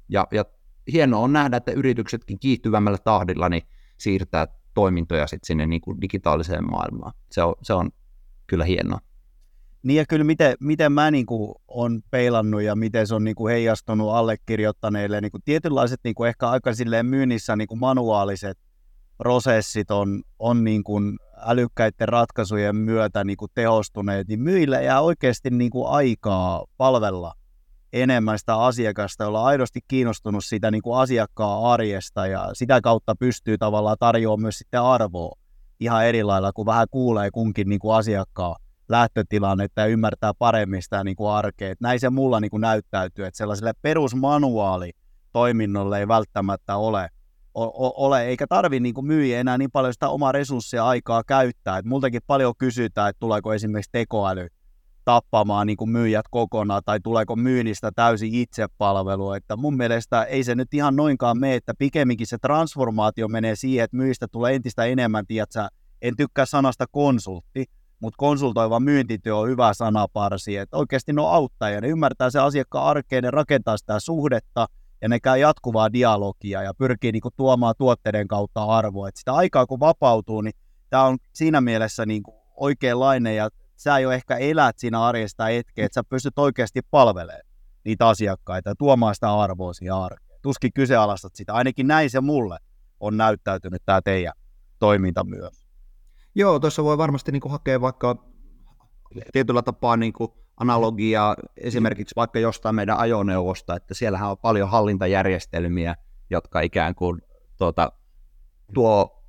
ja, 0.09 0.27
ja 0.33 0.45
hienoa 0.92 1.20
on 1.20 1.33
nähdä, 1.33 1.57
että 1.57 1.72
yrityksetkin 1.72 2.38
kiihtyvämmällä 2.38 2.99
tahdilla 3.05 3.49
niin 3.49 3.62
siirtää 3.99 4.46
toimintoja 4.75 5.27
sitten 5.27 5.46
sinne 5.46 5.66
niin 5.66 5.81
kuin 5.81 6.01
digitaaliseen 6.01 6.70
maailmaan. 6.70 7.12
Se 7.31 7.42
on, 7.42 7.55
se 7.62 7.72
on 7.72 7.90
kyllä 8.46 8.64
hienoa. 8.64 8.99
Niin 9.83 9.96
ja 9.96 10.05
kyllä 10.07 10.25
miten, 10.25 10.57
miten 10.61 10.92
mä 10.92 11.11
niin 11.11 11.27
kuin 11.27 11.55
on 11.68 12.03
peilannut 12.11 12.62
ja 12.62 12.77
miten 12.77 13.07
se 13.07 13.14
on 13.14 13.25
niin 13.25 13.35
kuin 13.35 13.53
heijastunut 13.53 14.11
allekirjoittaneille, 14.11 15.20
niin 15.20 15.31
kuin 15.31 15.42
tietynlaiset 15.44 16.01
niin 16.05 16.14
kuin 16.14 16.29
ehkä 16.29 16.49
aika 16.49 16.75
silleen 16.75 17.07
myynnissä 17.07 17.57
niin 17.57 17.68
kuin 17.68 17.81
manuaaliset 17.81 18.59
prosessit 19.18 19.90
on, 19.90 20.22
on 20.38 20.64
niin 20.64 20.85
kuin 20.85 21.16
älykkäiden 21.37 22.09
ratkaisujen 22.09 22.77
myötä 22.77 23.25
niin 23.25 23.37
kuin 23.37 23.51
tehostuneet, 23.55 24.29
niin 24.29 24.40
myillä 24.40 24.81
jää 24.81 25.01
oikeasti 25.01 25.51
niin 25.51 25.70
kuin 25.70 25.88
aikaa 25.88 26.64
palvella 26.77 27.35
enemmän 27.92 28.38
sitä 28.38 28.57
asiakasta, 28.57 29.25
jolla 29.25 29.40
on 29.40 29.46
aidosti 29.46 29.81
kiinnostunut 29.88 30.44
siitä 30.44 30.70
niin 30.70 30.83
kuin 30.83 30.99
asiakkaan 30.99 31.64
arjesta 31.64 32.27
ja 32.27 32.51
sitä 32.53 32.81
kautta 32.81 33.14
pystyy 33.14 33.59
tavallaan 33.59 33.96
tarjoamaan 34.01 34.42
myös 34.42 34.59
sitten 34.59 34.83
arvoa 34.83 35.38
ihan 35.81 36.07
eri 36.07 36.22
lailla, 36.22 36.53
kun 36.53 36.66
vähän 36.66 36.87
kuulee 36.90 37.31
kunkin 37.31 37.68
niin 37.68 37.79
kuin 37.79 37.96
asiakkaan 37.96 38.57
lähtötilannetta 38.88 39.81
ja 39.81 39.87
ymmärtää 39.87 40.33
paremmin 40.38 40.83
sitä 40.83 41.05
niin 41.05 41.16
kuin 41.16 41.31
arkea. 41.31 41.70
Et 41.70 41.81
näin 41.81 42.01
se 42.01 42.11
mulla 42.11 42.40
niin 42.40 42.51
kuin 42.51 42.61
näyttäytyy, 42.61 43.25
että 43.25 43.38
sellaiselle 43.38 43.72
perusmanuaali 43.83 44.92
toiminnolle 45.33 45.99
ei 45.99 46.09
välttämättä 46.09 46.77
ole, 46.77 47.09
o, 47.55 48.07
ole 48.07 48.25
eikä 48.25 48.46
tarvi 48.46 48.81
niin 48.81 48.94
kuin 48.94 49.07
myyjä 49.07 49.40
enää 49.40 49.59
niin 49.59 49.70
paljon 49.70 49.92
sitä 49.92 50.09
omaa 50.09 50.33
resurssia 50.33 50.87
aikaa 50.87 51.25
käyttää. 51.25 51.79
Et 51.79 51.85
multakin 51.85 52.20
paljon 52.27 52.55
kysytään, 52.59 53.11
että 53.11 53.20
tuleeko 53.20 53.55
esimerkiksi 53.55 53.92
tekoäly 53.92 54.49
tappamaan 55.07 55.66
niin 55.66 55.77
kuin 55.77 55.90
myyjät 55.90 56.27
kokonaan 56.31 56.83
tai 56.85 57.01
tuleeko 57.01 57.37
myynnistä 57.37 57.90
täysin 57.92 58.35
itsepalvelu. 58.35 59.33
Että 59.33 59.57
mun 59.57 59.77
mielestä 59.77 60.25
ei 60.25 60.45
se 60.45 60.55
nyt 60.55 60.75
ihan 60.75 60.97
noinkaan 60.97 61.38
mene, 61.38 61.55
että 61.55 61.75
pikemminkin 61.79 62.27
se 62.27 62.38
transformaatio 62.38 63.29
menee 63.29 63.57
siihen, 63.57 63.85
että 63.85 63.97
myyjistä 63.97 64.29
tulee 64.29 64.55
entistä 64.55 64.85
enemmän, 64.85 65.27
tiedätkö, 65.27 65.69
en 66.03 66.16
tykkää 66.16 66.47
sanasta 66.47 66.87
konsultti, 66.90 67.64
mutta 68.01 68.16
konsultoiva 68.16 68.81
myyntityö 68.81 69.37
on 69.37 69.49
hyvä 69.49 69.75
sanaparsi, 69.75 70.57
että 70.57 70.77
oikeasti 70.77 71.12
ne 71.12 71.21
on 71.21 71.31
auttajia, 71.31 71.81
ne 71.81 71.88
ymmärtää 71.88 72.31
se 72.31 72.38
asiakkaan 72.38 72.87
arkeen, 72.87 73.23
ne 73.23 73.31
rakentaa 73.31 73.77
sitä 73.77 74.01
suhdetta 74.01 74.66
ja 75.03 75.09
ne 75.09 75.21
käy 75.21 75.38
jatkuvaa 75.38 75.92
dialogia 75.92 76.62
ja 76.62 76.75
pyrkii 76.75 77.12
niinku 77.12 77.31
tuomaan 77.37 77.75
tuotteiden 77.79 78.29
kautta 78.29 78.64
arvoa. 78.64 79.09
Et 79.09 79.16
sitä 79.16 79.33
aikaa 79.33 79.66
kun 79.66 79.81
vapautuu, 79.81 80.40
niin 80.40 80.55
tämä 80.90 81.05
on 81.05 81.19
siinä 81.33 81.61
mielessä 81.61 82.07
niinku 82.07 82.35
oikeanlainen 82.57 83.37
ja 83.37 83.49
sä 83.77 83.99
jo 83.99 84.11
ehkä 84.11 84.37
elät 84.37 84.79
siinä 84.79 85.03
arjesta 85.05 85.45
hetkeä, 85.45 85.87
että 85.87 85.95
sä 85.95 86.05
pystyt 86.05 86.39
oikeasti 86.39 86.81
palvelemaan 86.91 87.47
niitä 87.85 88.09
asiakkaita 88.09 88.71
ja 88.71 88.75
tuomaan 88.79 89.15
sitä 89.15 89.35
arvoa 89.35 89.73
siihen 89.73 89.95
arkeen. 89.95 90.41
Tuskin 90.43 90.73
kyseenalaistat 90.73 91.35
sitä, 91.35 91.55
ainakin 91.55 91.87
näin 91.87 92.11
se 92.11 92.21
mulle 92.21 92.59
on 93.01 93.17
näyttäytynyt 93.17 93.83
tämä 93.87 94.03
teidän 94.03 94.33
toiminta 94.79 95.25
myös. 95.25 95.67
Joo, 96.35 96.59
tuossa 96.59 96.85
voi 96.85 96.99
varmasti 96.99 97.33
niin 97.33 97.43
hakea 97.47 97.81
vaikka 97.81 98.25
tietyllä 99.33 99.62
tapaa 99.62 99.97
niin 99.97 100.12
kuin 100.12 100.31
analogiaa 100.57 101.37
esimerkiksi 101.57 102.17
vaikka 102.17 102.39
jostain 102.39 102.75
meidän 102.75 102.99
ajoneuvosta, 102.99 103.77
että 103.77 103.95
siellähän 103.95 104.31
on 104.31 104.39
paljon 104.39 104.71
hallintajärjestelmiä, 104.71 105.95
jotka 106.31 106.61
ikään 106.61 106.95
kuin 106.95 107.23
tuota, 107.59 107.93
tuo 108.75 109.26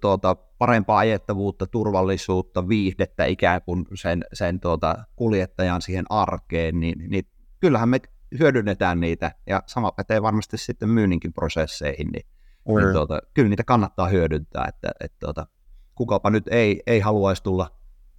tuota, 0.00 0.34
parempaa 0.34 0.98
ajettavuutta, 0.98 1.66
turvallisuutta, 1.66 2.68
viihdettä 2.68 3.24
ikään 3.24 3.62
kuin 3.62 3.86
sen, 3.94 4.24
sen 4.32 4.60
tuota, 4.60 5.04
kuljettajan 5.16 5.82
siihen 5.82 6.04
arkeen, 6.10 6.80
niin, 6.80 7.10
niin 7.10 7.24
kyllähän 7.60 7.88
me 7.88 8.00
hyödynnetään 8.38 9.00
niitä, 9.00 9.34
ja 9.46 9.62
sama 9.66 9.92
pätee 9.92 10.22
varmasti 10.22 10.58
sitten 10.58 10.88
myynninkin 10.88 11.32
prosesseihin, 11.32 12.08
niin, 12.12 12.26
niin 12.66 12.92
tuota, 12.92 13.20
kyllä 13.34 13.48
niitä 13.48 13.64
kannattaa 13.64 14.08
hyödyntää, 14.08 14.66
että, 14.68 14.90
että 15.00 15.16
tuota, 15.20 15.46
kukapa 15.94 16.30
nyt 16.30 16.48
ei, 16.48 16.82
ei 16.86 17.00
haluaisi 17.00 17.42
tulla 17.42 17.70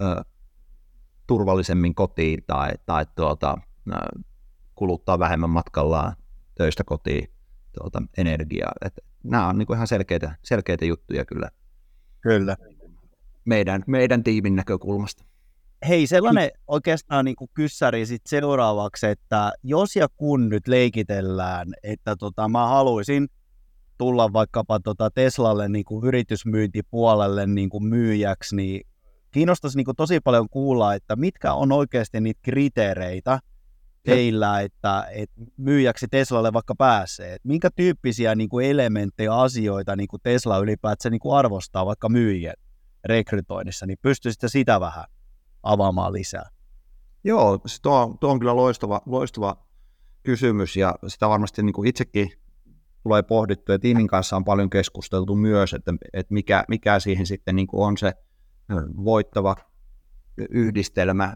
ö, 0.02 0.24
turvallisemmin 1.28 1.96
kotiin 1.96 2.44
tai, 2.48 2.72
tai 2.86 3.06
tuota, 3.16 3.58
ö, 3.92 3.96
kuluttaa 4.76 5.20
vähemmän 5.20 5.50
matkallaan 5.50 6.16
töistä 6.56 6.84
kotiin 6.84 7.33
tuota, 7.78 8.02
energiaa. 8.18 8.72
Et 8.86 8.94
nämä 9.24 9.48
on 9.48 9.58
niinku 9.58 9.74
ihan 9.74 9.88
selkeitä, 9.88 10.36
selkeitä 10.44 10.86
juttuja 10.86 11.26
kyllä. 11.26 11.50
Kyllä. 12.22 12.58
Meidän, 13.46 13.84
meidän 13.88 14.24
tiimin 14.24 14.56
näkökulmasta. 14.56 15.26
Hei, 15.88 16.08
sellainen 16.08 16.52
oikeastaan 16.68 17.26
niin 17.26 17.36
kyssäri 17.54 18.06
sit 18.06 18.22
seuraavaksi, 18.26 19.08
että 19.08 19.52
jos 19.64 19.96
ja 19.96 20.08
kun 20.16 20.50
nyt 20.50 20.68
leikitellään, 20.68 21.68
että 21.84 22.16
tota, 22.16 22.50
mä 22.50 22.68
haluaisin 22.68 23.28
tulla 23.98 24.34
vaikkapa 24.34 24.80
tota 24.80 25.12
Teslalle 25.12 25.70
niin 25.70 25.86
kuin 25.86 26.08
yritysmyyntipuolelle 26.08 27.48
niin 27.48 27.70
kuin 27.70 27.84
myyjäksi, 27.84 28.56
niin 28.56 28.88
kiinnostaisi 29.32 29.78
niin 29.78 29.86
kuin 29.86 29.96
tosi 29.96 30.20
paljon 30.20 30.50
kuulla, 30.50 30.94
että 30.94 31.16
mitkä 31.16 31.54
on 31.54 31.72
oikeasti 31.72 32.22
niitä 32.22 32.40
kriteereitä 32.44 33.40
teillä, 34.04 34.62
että, 34.62 35.08
että 35.12 35.42
myyjäksi 35.58 36.08
Teslalle 36.12 36.54
vaikka 36.54 36.76
pääsee. 36.76 37.34
Että 37.34 37.48
minkä 37.48 37.70
tyyppisiä 37.76 38.36
niin 38.36 38.50
kuin 38.50 38.66
elementtejä, 38.66 39.36
asioita 39.36 39.96
niin 39.96 40.08
kuin 40.08 40.22
Tesla 40.24 40.58
ylipäätään 40.58 41.12
niin 41.12 41.20
kuin 41.20 41.36
arvostaa 41.36 41.86
vaikka 41.86 42.10
myyjien 42.10 42.56
rekrytoinnissa, 43.06 43.86
niin 43.86 43.98
pystyisitte 44.02 44.50
sitä 44.50 44.80
vähän 44.80 45.06
avaamaan 45.64 46.14
lisää? 46.14 46.50
Joo, 47.24 47.60
tuo, 47.82 48.18
tuo 48.20 48.32
on 48.32 48.40
kyllä 48.40 48.56
loistava, 48.56 49.02
loistava 49.06 49.68
kysymys 50.24 50.78
ja 50.78 50.96
sitä 51.08 51.30
varmasti 51.30 51.64
niin 51.64 51.74
kuin 51.74 51.88
itsekin 51.88 52.32
tulee 53.04 53.24
pohdittu 53.24 53.72
ja 53.72 53.80
tiimin 53.80 54.08
kanssa 54.08 54.36
on 54.36 54.44
paljon 54.44 54.70
keskusteltu 54.70 55.36
myös, 55.36 55.74
että, 55.74 55.94
että 56.14 56.34
mikä, 56.34 56.64
mikä 56.68 57.00
siihen 57.00 57.26
sitten 57.26 57.56
niin 57.56 57.68
kuin 57.68 57.88
on 57.88 57.98
se 57.98 58.14
voittava 59.04 59.56
yhdistelmä. 60.38 61.34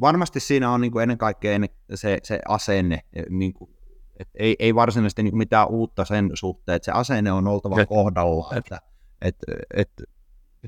Varmasti 0.00 0.40
siinä 0.40 0.70
on 0.70 0.80
niin 0.80 0.92
kuin 0.92 1.02
ennen 1.02 1.18
kaikkea 1.18 1.58
se, 1.94 2.18
se 2.22 2.40
asenne, 2.48 3.00
niin 3.30 3.52
kuin, 3.52 3.70
että 4.16 4.38
ei, 4.38 4.56
ei 4.58 4.74
varsinaisesti 4.74 5.22
niin 5.22 5.32
kuin 5.32 5.38
mitään 5.38 5.68
uutta 5.68 6.04
sen 6.04 6.30
suhteen, 6.34 6.76
että 6.76 6.84
se 6.84 6.92
asenne 6.92 7.32
on 7.32 7.46
oltava 7.46 7.86
kohdalla, 7.86 8.56
että, 8.56 8.80
että, 9.22 9.52
että 9.74 10.04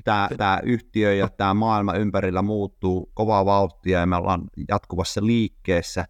tämä, 0.03 0.29
tämä 0.37 0.59
yhtiö 0.63 1.13
ja 1.13 1.29
tämä 1.29 1.53
maailma 1.53 1.93
ympärillä 1.93 2.41
muuttuu 2.41 3.11
kovaa 3.13 3.45
vauhtia 3.45 3.99
ja 3.99 4.05
me 4.05 4.15
ollaan 4.15 4.41
jatkuvassa 4.69 5.25
liikkeessä, 5.25 6.05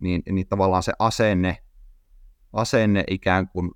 niin, 0.00 0.22
niin 0.30 0.46
tavallaan 0.46 0.82
se 0.82 0.92
asenne 0.98 1.58
asenne 2.56 3.04
ikään 3.10 3.48
kuin 3.48 3.70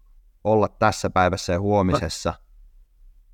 olla 0.44 0.68
tässä 0.68 1.10
päivässä 1.10 1.52
ja 1.52 1.60
huomisessa 1.60 2.34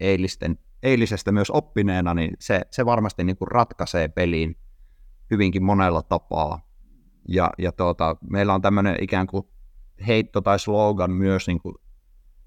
eilisten, 0.01 0.59
eilisestä 0.83 1.33
myös 1.33 1.51
oppineena, 1.51 2.15
niin 2.15 2.37
se, 2.39 2.61
se 2.71 2.87
varmasti 2.87 3.25
niin 3.25 3.37
kuin 3.37 3.49
ratkaisee 3.49 4.09
peliin 4.09 4.57
hyvinkin 5.31 5.65
monella 5.65 6.03
tapaa. 6.03 6.67
Ja, 7.29 7.51
ja 7.59 7.73
tuota, 7.73 8.17
meillä 8.31 8.55
on 8.55 8.63
tämmöinen 8.63 8.97
ikään 9.01 9.27
kuin 9.27 9.49
heitto 10.07 10.41
tai 10.41 10.59
slogan 10.59 11.11
myös 11.11 11.47
niin 11.47 11.61
kuin 11.61 11.75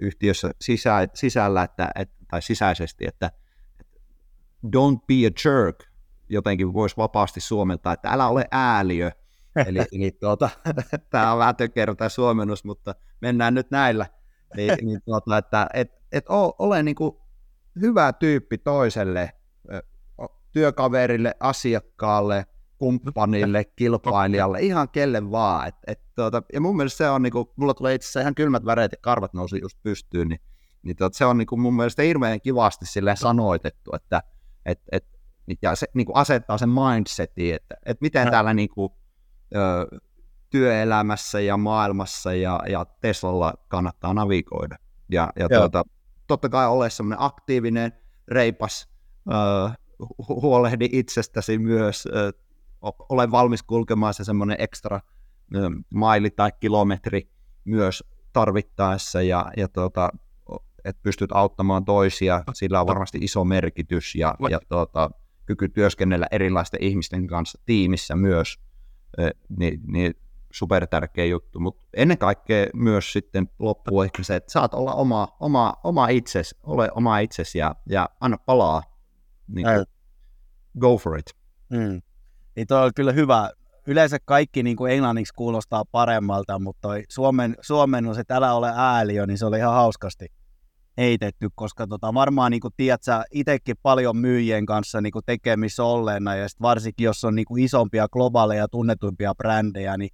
yhtiössä 0.02 0.52
sisä, 0.62 1.08
sisällä 1.14 1.64
että, 1.64 1.92
et, 1.96 2.10
tai 2.28 2.42
sisäisesti, 2.42 3.08
että 3.08 3.32
don't 4.66 5.00
be 5.08 5.14
a 5.14 5.32
jerk, 5.46 5.84
jotenkin 6.30 6.74
voisi 6.74 6.98
vapaasti 6.98 7.40
suomentaa, 7.40 7.94
että 7.94 8.10
älä 8.10 8.28
ole 8.28 8.46
ääliö. 8.52 9.12
eli, 9.68 9.80
eli 9.92 10.12
tuota, 10.12 10.50
tämä 11.10 11.34
on 11.34 11.40
vähän 11.40 11.56
tökerro 11.56 11.96
tämä 11.96 12.10
suomennus, 12.10 12.64
mutta 12.64 12.96
mennään 13.22 13.54
nyt 13.54 13.72
näillä. 13.72 14.06
Niin, 14.56 14.78
niin 14.82 15.02
tuota, 15.06 15.38
että 15.38 15.68
et, 15.74 15.92
et 16.12 16.26
ole 16.60 16.84
niin 16.84 16.96
kuin 16.96 17.18
hyvä 17.82 18.14
tyyppi 18.14 18.58
toiselle, 18.58 19.34
työkaverille, 20.52 21.36
asiakkaalle, 21.40 22.46
kumppanille, 22.80 23.66
kilpailijalle, 23.66 24.60
ihan 24.60 24.90
kelle 24.90 25.32
vaan. 25.32 25.68
Et, 25.68 25.76
et, 25.88 26.00
tuota, 26.16 26.44
ja 26.54 26.62
mun 26.62 26.78
mielestä 26.78 26.98
se 26.98 27.10
on, 27.10 27.22
niin 27.22 27.32
kuin, 27.32 27.48
mulla 27.56 27.74
tulee 27.74 27.94
itse 27.94 28.06
asiassa 28.06 28.22
ihan 28.22 28.36
kylmät 28.36 28.66
väreet 28.66 28.92
ja 28.92 28.98
karvat 29.02 29.34
nousi 29.34 29.60
just 29.62 29.78
pystyyn, 29.84 30.28
niin, 30.28 30.42
niin 30.84 30.96
tuota, 30.96 31.18
se 31.18 31.26
on 31.26 31.38
niin 31.38 31.48
kuin 31.48 31.62
mun 31.62 31.76
mielestä 31.76 32.02
hirveän 32.02 32.42
kivasti 32.42 32.86
sanoitettu, 33.16 33.92
että 33.96 34.24
et, 34.66 34.80
et, 34.92 35.06
ja 35.62 35.76
se 35.76 35.88
niin 35.94 36.06
kuin 36.06 36.16
asettaa 36.16 36.58
sen 36.58 36.70
mindsetin, 36.70 37.56
että, 37.56 37.76
että 37.86 38.02
miten 38.02 38.26
ja. 38.26 38.32
täällä 38.32 38.54
niin 38.54 38.70
kuin, 38.70 38.94
ö, 39.56 39.98
työelämässä 40.50 41.40
ja 41.40 41.58
maailmassa 41.58 42.34
ja, 42.34 42.60
ja 42.70 42.86
Teslalla 42.86 43.54
kannattaa 43.68 44.14
navigoida. 44.14 44.76
Ja, 45.12 45.34
ja 45.36 45.50
tuota, 45.50 45.84
totta 46.28 46.50
kai 46.50 46.68
ole 46.68 46.90
semmoinen 46.90 47.22
aktiivinen, 47.22 47.92
reipas, 48.28 48.90
ö, 49.32 49.70
huolehdi 50.28 50.90
itsestäsi 50.92 51.58
myös, 51.58 52.06
ö, 52.06 52.34
ole 52.82 53.32
valmis 53.32 53.64
kulkemaan 53.64 54.14
se 54.14 54.24
semmoinen 54.24 54.58
ekstra 54.60 55.00
maili 55.94 56.30
tai 56.30 56.52
kilometri 56.60 57.30
myös 57.66 58.04
tarvittaessa 58.34 59.22
ja, 59.22 59.52
ja 59.58 59.68
tuota, 59.68 60.10
että 60.86 61.02
pystyt 61.04 61.32
auttamaan 61.32 61.86
toisia, 61.86 62.44
sillä 62.54 62.82
on 62.82 62.88
varmasti 62.88 63.18
iso 63.22 63.44
merkitys 63.44 64.16
ja, 64.16 64.36
ja 64.50 64.60
tuota, 64.70 65.12
kyky 65.46 65.70
työskennellä 65.70 66.28
erilaisten 66.32 66.84
ihmisten 66.84 67.28
kanssa 67.28 67.60
tiimissä 67.66 68.16
myös, 68.16 68.60
niin, 69.58 69.82
niin 69.88 70.14
super 70.52 70.88
tärkeä 70.88 71.26
juttu, 71.26 71.60
mutta 71.60 71.84
ennen 71.94 72.18
kaikkea 72.18 72.68
myös 72.74 73.14
sitten 73.14 73.50
loppuu 73.60 74.02
ehkä 74.02 74.24
se, 74.24 74.36
että 74.36 74.52
saat 74.52 74.74
olla 74.74 74.94
oma, 74.94 75.28
oma, 75.40 75.74
oma 75.84 76.08
itses, 76.08 76.56
ole 76.64 76.90
oma 76.96 77.20
itses 77.20 77.56
ja, 77.56 77.76
ja 77.90 78.10
anna 78.20 78.38
palaa, 78.38 78.84
niin 79.48 79.68
kuin, 79.68 79.86
go 80.80 80.98
for 80.98 81.20
it. 81.20 81.36
Mm. 81.70 82.02
Niin 82.60 82.68
toi 82.68 82.86
on 82.86 82.92
kyllä 82.96 83.12
hyvä. 83.12 83.52
Yleensä 83.88 84.18
kaikki 84.26 84.64
niin 84.64 84.76
kuin 84.76 84.92
englanniksi 84.92 85.34
kuulostaa 85.34 85.84
paremmalta, 85.92 86.60
mutta 86.60 86.82
toi 86.82 87.04
suomen, 87.10 87.56
suomen 87.62 88.08
on 88.08 88.16
se, 88.16 88.22
että 88.22 88.36
älä 88.36 88.54
ole 88.54 88.72
ääliö, 88.76 89.26
niin 89.26 89.38
se 89.38 89.46
oli 89.46 89.58
ihan 89.58 89.74
hauskasti 89.74 90.26
heitetty, 90.98 91.50
koska 91.56 91.88
tota, 91.88 92.14
varmaan 92.14 92.52
niin 92.52 92.62
tiedät 92.78 93.04
sä 93.04 93.24
itsekin 93.32 93.76
paljon 93.82 94.18
myyjien 94.18 94.66
kanssa 94.66 95.02
niin 95.02 95.14
tekemissä 95.26 95.84
olleena, 95.84 96.36
ja 96.36 96.50
sit 96.50 96.62
varsinkin 96.62 97.06
jos 97.06 97.24
on 97.24 97.36
niin 97.36 97.60
isompia 97.60 98.08
globaaleja 98.08 98.68
tunnetumpia 98.68 99.36
brändejä, 99.36 99.98
niin 99.98 100.10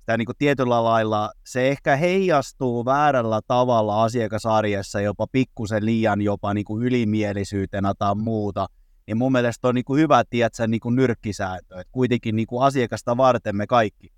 sitä 0.00 0.16
niin 0.16 0.28
tietyllä 0.38 0.84
lailla 0.84 1.30
se 1.46 1.68
ehkä 1.68 1.96
heijastuu 1.96 2.84
väärällä 2.84 3.40
tavalla 3.46 4.04
asiakasarjessa 4.04 5.00
jopa 5.00 5.26
pikkusen 5.32 5.84
liian 5.84 6.22
jopa 6.22 6.54
niin 6.54 6.66
ylimielisyytenä 6.80 7.92
tai 7.98 8.14
muuta, 8.14 8.66
niin 9.06 9.16
mun 9.16 9.32
mielestä 9.32 9.68
on 9.68 9.74
niin 9.74 9.84
hyvä, 9.96 10.24
tiedätkö, 10.30 10.66
niin 10.66 10.80
nyrkkisääntö, 10.90 11.80
että 11.80 11.92
kuitenkin 11.92 12.36
niin 12.36 12.46
asiakasta 12.60 13.16
varten 13.16 13.56
me 13.56 13.66
kaikki 13.66 14.08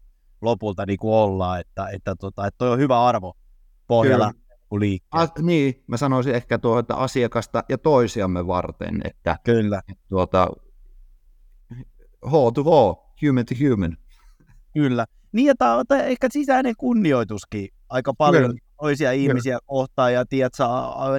lopulta 0.40 0.86
niin 0.86 0.98
ollaan, 1.02 1.60
että, 1.60 1.88
että, 1.88 2.14
tota, 2.16 2.46
että 2.46 2.58
toi 2.58 2.70
on 2.70 2.78
hyvä 2.78 3.06
arvo 3.06 3.34
pohjalla. 3.86 4.32
Liikkeelle. 4.78 5.28
Niin, 5.42 5.84
mä 5.86 5.96
sanoisin 5.96 6.34
ehkä 6.34 6.58
tuo, 6.58 6.78
että 6.78 6.94
asiakasta 6.94 7.64
ja 7.68 7.78
toisiamme 7.78 8.46
varten, 8.46 9.00
että 9.04 9.38
Kyllä. 9.44 9.82
Tuota, 10.08 10.48
H 12.26 12.32
to 12.54 12.64
H, 12.64 12.98
human 13.26 13.44
to 13.46 13.54
human. 13.68 13.96
Kyllä. 14.74 15.06
Niin, 15.32 15.46
ja 15.46 15.54
tämä 15.58 15.74
on 15.74 15.84
ehkä 16.04 16.28
sisäinen 16.32 16.74
kunnioituskin 16.78 17.68
aika 17.88 18.14
paljon 18.14 18.42
Kyllä. 18.42 18.58
toisia 18.80 19.12
ihmisiä 19.12 19.52
Kyllä. 19.52 19.66
kohtaan, 19.66 20.12
ja 20.12 20.26
tiedätkö, 20.26 20.64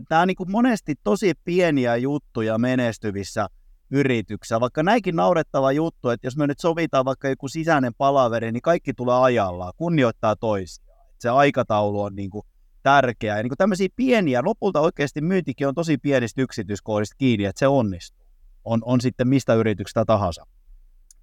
tämä 0.10 0.22
on 0.22 0.28
niin 0.28 0.36
kuin 0.36 0.52
monesti 0.52 0.96
tosi 1.04 1.34
pieniä 1.44 1.96
juttuja 1.96 2.58
menestyvissä 2.58 3.48
yrityksissä, 3.92 4.60
vaikka 4.60 4.84
näinkin 4.84 5.16
naurettava 5.16 5.72
juttu, 5.72 6.10
että 6.10 6.28
jos 6.28 6.38
me 6.38 6.48
nyt 6.48 6.60
sovitaan 6.60 7.06
vaikka 7.06 7.30
joku 7.30 7.48
sisäinen 7.48 7.94
palaveri, 7.98 8.52
niin 8.52 8.62
kaikki 8.62 8.94
tulee 8.94 9.16
ajallaan, 9.16 9.74
kunnioittaa 9.78 10.36
toisiaan. 10.36 11.00
Se 11.20 11.30
aikataulu 11.30 12.02
on 12.02 12.16
niin 12.16 12.30
kuin 12.30 12.46
tärkeää. 12.84 13.38
Ja 13.38 13.44
niin 13.44 13.50
kuin 13.50 13.58
tämmöisiä 13.58 13.88
pieniä, 13.96 14.42
lopulta 14.44 14.80
oikeasti 14.80 15.22
myyntikin 15.22 15.68
on 15.68 15.76
tosi 15.76 15.98
pienistä 15.98 16.42
yksityiskohdista 16.42 17.16
kiinni, 17.18 17.46
että 17.46 17.60
se 17.60 17.68
onnistuu. 17.68 18.26
On, 18.66 18.80
on 18.86 19.02
sitten 19.02 19.28
mistä 19.28 19.54
yrityksestä 19.54 20.06
tahansa. 20.06 20.48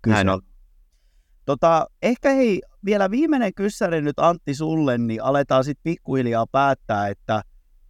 Kyse. 0.02 0.14
Näin 0.14 0.28
on. 0.28 0.42
Tota, 1.46 1.86
ehkä 2.02 2.30
hei, 2.30 2.62
vielä 2.84 3.10
viimeinen 3.10 3.54
kyssäri 3.54 4.02
nyt 4.02 4.18
Antti 4.18 4.54
sulle, 4.54 4.98
niin 4.98 5.22
aletaan 5.22 5.64
sitten 5.64 5.82
pikkuhiljaa 5.82 6.46
päättää, 6.46 7.08
että 7.08 7.42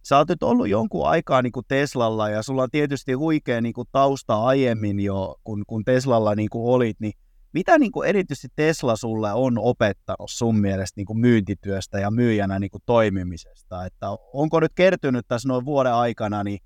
sä 0.07 0.17
oot 0.17 0.29
nyt 0.29 0.43
ollut 0.43 0.69
jonkun 0.69 1.07
aikaa 1.07 1.41
niin 1.41 1.51
kuin 1.51 1.65
Teslalla 1.67 2.29
ja 2.29 2.43
sulla 2.43 2.63
on 2.63 2.71
tietysti 2.71 3.13
huikea 3.13 3.61
niin 3.61 3.73
kuin 3.73 3.87
tausta 3.91 4.43
aiemmin 4.43 4.99
jo, 4.99 5.35
kun, 5.43 5.63
kun 5.67 5.85
Teslalla 5.85 6.35
niin 6.35 6.49
kuin 6.49 6.75
olit, 6.75 6.99
niin 6.99 7.13
mitä 7.53 7.77
niin 7.77 7.91
kuin 7.91 8.09
erityisesti 8.09 8.47
Tesla 8.55 8.95
sulle 8.95 9.33
on 9.33 9.57
opettanut 9.57 10.31
sun 10.31 10.59
mielestä 10.59 10.99
niin 10.99 11.05
kuin 11.05 11.19
myyntityöstä 11.19 11.99
ja 11.99 12.11
myyjänä 12.11 12.59
niin 12.59 12.71
kuin 12.71 12.81
toimimisesta? 12.85 13.85
Että 13.85 14.07
onko 14.33 14.59
nyt 14.59 14.71
kertynyt 14.75 15.27
tässä 15.27 15.47
noin 15.47 15.65
vuoden 15.65 15.93
aikana 15.93 16.43
niin 16.43 16.59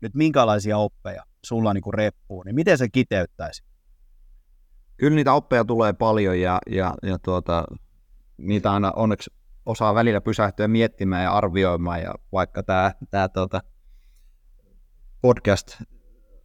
nyt 0.00 0.14
minkälaisia 0.14 0.78
oppeja 0.78 1.22
sulla 1.44 1.74
niin 1.74 1.82
kuin 1.82 1.94
reppuun, 1.94 2.46
niin 2.46 2.54
miten 2.54 2.78
se 2.78 2.88
kiteyttäisi? 2.88 3.64
Kyllä 4.96 5.14
niitä 5.14 5.32
oppeja 5.32 5.64
tulee 5.64 5.92
paljon 5.92 6.40
ja, 6.40 6.58
ja, 6.70 6.94
ja 7.02 7.18
tuota, 7.18 7.64
niitä 8.36 8.72
aina 8.72 8.92
onneksi 8.96 9.30
osaa 9.66 9.94
välillä 9.94 10.20
pysähtyä 10.20 10.68
miettimään 10.68 11.24
ja 11.24 11.32
arvioimaan 11.32 12.02
ja 12.02 12.14
vaikka 12.32 12.62
tämä, 12.62 12.92
tämä 13.10 13.28
tuota, 13.28 13.60
podcast 15.20 15.82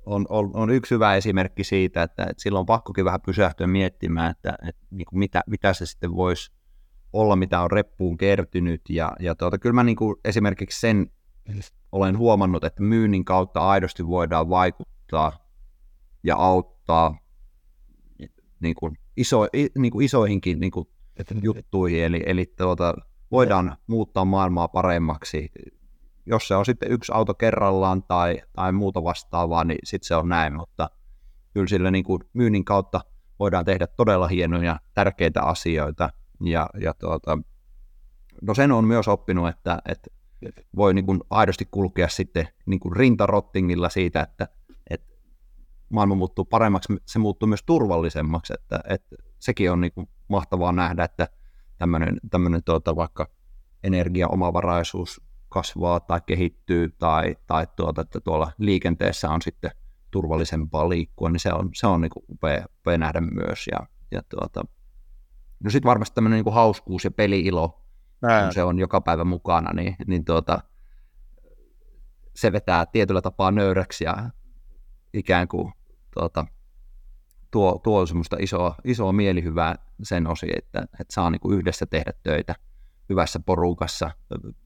on, 0.06 0.26
on, 0.30 0.52
on 0.54 0.70
yksi 0.70 0.96
hyvä 0.96 1.16
esimerkki 1.16 1.64
siitä, 1.64 2.04
että, 2.04 2.24
että 2.24 2.44
silloin 2.44 2.60
on 2.60 2.66
pakkokin 2.66 3.06
vähän 3.06 3.22
pysähtyä 3.26 3.68
miettimään, 3.68 4.32
että, 4.32 4.58
että 4.68 4.82
niin 4.92 5.06
kuin 5.06 5.20
mitä, 5.20 5.42
mitä 5.48 5.74
se 5.74 5.86
sitten 5.86 6.16
voisi 6.16 6.52
olla, 7.14 7.36
mitä 7.36 7.62
on 7.62 7.72
reppuun 7.72 8.18
kertynyt. 8.18 8.82
Ja, 8.90 9.12
ja 9.20 9.36
tuota, 9.36 9.60
kyllä 9.60 9.74
mä 9.74 9.84
niin 9.84 9.96
kuin 9.96 10.16
esimerkiksi 10.26 10.80
sen 10.80 11.12
olen 11.92 12.18
huomannut, 12.18 12.64
että 12.64 12.84
myynnin 12.84 13.26
kautta 13.26 13.60
aidosti 13.60 14.08
voidaan 14.08 14.50
vaikuttaa 14.50 15.32
ja 16.24 16.36
auttaa 16.36 17.18
niin 18.60 18.76
kuin 18.76 18.98
iso, 19.18 19.48
niin 19.78 19.92
kuin 19.92 20.06
isoihinkin 20.06 20.60
niin 20.60 20.72
kuin 20.72 20.88
juttuihin. 21.42 22.04
Eli, 22.04 22.24
eli 22.26 22.54
tuota, 22.58 22.94
voidaan 23.32 23.78
muuttaa 23.88 24.26
maailmaa 24.26 24.68
paremmaksi. 24.68 25.52
Jos 26.26 26.48
se 26.48 26.56
on 26.56 26.66
sitten 26.66 26.92
yksi 26.92 27.12
auto 27.16 27.34
kerrallaan 27.34 28.04
tai, 28.04 28.42
tai 28.54 28.72
muuta 28.72 29.04
vastaavaa, 29.04 29.64
niin 29.64 29.80
sitten 29.84 30.08
se 30.08 30.16
on 30.16 30.30
näin, 30.30 30.56
mutta 30.56 30.90
kyllä 31.54 31.68
sillä 31.68 31.92
niin 31.92 32.04
kuin 32.04 32.22
myynnin 32.34 32.66
kautta 32.66 33.02
voidaan 33.40 33.66
tehdä 33.66 33.88
todella 33.88 34.28
hienoja, 34.28 34.80
tärkeitä 34.94 35.42
asioita, 35.42 36.10
ja, 36.44 36.70
ja 36.82 36.94
tuota, 36.94 37.38
no 38.42 38.54
sen 38.54 38.72
on 38.72 38.86
myös 38.86 39.08
oppinut, 39.08 39.50
että, 39.50 39.82
että 39.86 40.12
voi 40.76 40.94
niin 40.94 41.06
kuin 41.06 41.20
aidosti 41.30 41.68
kulkea 41.72 42.08
sitten 42.10 42.48
niin 42.66 42.80
kuin 42.80 42.96
rintarottingilla 42.96 43.90
siitä, 43.90 44.22
että, 44.22 44.48
että 44.90 45.08
maailma 45.90 46.16
muuttuu 46.16 46.46
paremmaksi, 46.46 46.94
se 47.06 47.20
muuttuu 47.20 47.48
myös 47.48 47.64
turvallisemmaksi, 47.64 48.54
että, 48.54 48.80
että 48.90 49.16
sekin 49.40 49.72
on 49.72 49.82
niin 49.82 49.94
kuin 49.94 50.10
mahtavaa 50.28 50.72
nähdä, 50.72 51.04
että 51.04 51.28
tämmöinen, 51.82 52.18
tämmöinen 52.30 52.64
tuota, 52.64 52.96
vaikka 52.96 53.28
energiaomavaraisuus 53.84 55.22
kasvaa 55.50 56.00
tai 56.00 56.22
kehittyy 56.26 56.90
tai, 57.00 57.36
tai 57.48 57.68
tuota, 57.76 58.02
että 58.02 58.20
tuolla 58.20 58.52
liikenteessä 58.58 59.30
on 59.30 59.42
sitten 59.42 59.72
turvallisempaa 60.12 60.90
liikkua, 60.90 61.30
niin 61.30 61.40
se 61.40 61.54
on, 61.54 61.70
se 61.74 61.88
on 61.88 62.02
niin 62.02 62.12
upea, 62.30 62.66
upea 62.80 62.98
nähdä 62.98 63.22
myös. 63.22 63.68
Ja, 63.72 63.88
ja 64.12 64.22
tuota, 64.30 64.64
no 65.64 65.70
sitten 65.70 65.90
varmasti 65.90 66.16
tämmöinen 66.16 66.44
niin 66.44 66.54
hauskuus 66.54 67.04
ja 67.04 67.12
peliilo, 67.12 67.82
Nää. 68.22 68.44
kun 68.44 68.54
se 68.54 68.64
on 68.64 68.80
joka 68.80 69.02
päivä 69.02 69.24
mukana, 69.24 69.74
niin, 69.74 69.96
niin 70.08 70.26
tuota, 70.26 70.60
se 72.36 72.52
vetää 72.52 72.86
tietyllä 72.86 73.22
tapaa 73.22 73.52
nöyräksi 73.52 74.04
ja 74.04 74.30
ikään 75.14 75.48
kuin 75.48 75.74
tuota, 76.14 76.46
tuo, 77.52 77.80
tuo 77.84 78.06
semmoista 78.06 78.38
isoa, 78.40 78.76
isoa 78.84 79.12
mielihyvää 79.12 79.76
sen 80.04 80.28
osi, 80.28 80.48
että, 80.58 80.82
että 80.82 81.14
saa 81.14 81.30
niin 81.30 81.40
kuin 81.40 81.58
yhdessä 81.58 81.86
tehdä 81.86 82.14
töitä 82.24 82.56
hyvässä 83.10 83.40
porukassa, 83.40 84.12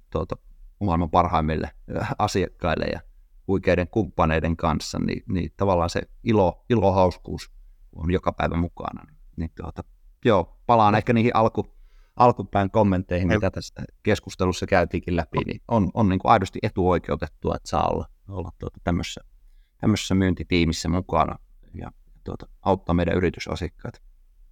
tuota, 0.10 0.36
maailman 0.80 1.10
parhaimmille 1.10 1.72
asiakkaille 2.20 2.86
ja 2.86 3.00
huikeiden 3.48 3.88
kumppaneiden 3.88 4.58
kanssa, 4.58 5.00
niin, 5.00 5.24
niin 5.30 5.54
tavallaan 5.58 5.90
se 5.90 6.02
ilo, 6.24 6.66
ilo 6.70 6.92
hauskuus 6.92 7.52
on 7.96 8.12
joka 8.12 8.32
päivä 8.32 8.56
mukana. 8.56 9.12
Niin 9.38 9.52
tuota, 9.62 9.84
joo, 10.26 10.58
palaan 10.66 10.96
ehkä 10.96 11.14
niihin 11.14 11.36
alku, 11.36 11.76
alkupään 12.16 12.72
kommentteihin, 12.72 13.28
mitä 13.28 13.52
tässä 13.52 13.84
keskustelussa 14.04 14.66
käytiinkin 14.66 15.16
läpi, 15.16 15.40
niin 15.46 15.62
on, 15.68 15.90
on 15.94 16.10
niin 16.10 16.20
kuin 16.20 16.32
aidosti 16.32 16.60
etuoikeutettua, 16.64 17.56
että 17.56 17.70
saa 17.70 17.88
olla, 17.88 18.06
olla 18.28 18.52
tuota 18.58 18.80
tämmöisessä, 18.84 19.22
tämmöisessä 19.78 20.16
myyntitiimissä 20.16 20.90
mukana 20.90 21.40
ja 21.74 21.92
tuota, 22.26 22.48
auttaa 22.62 22.96
meidän 22.96 23.18
yritysasiakkaita. 23.18 24.00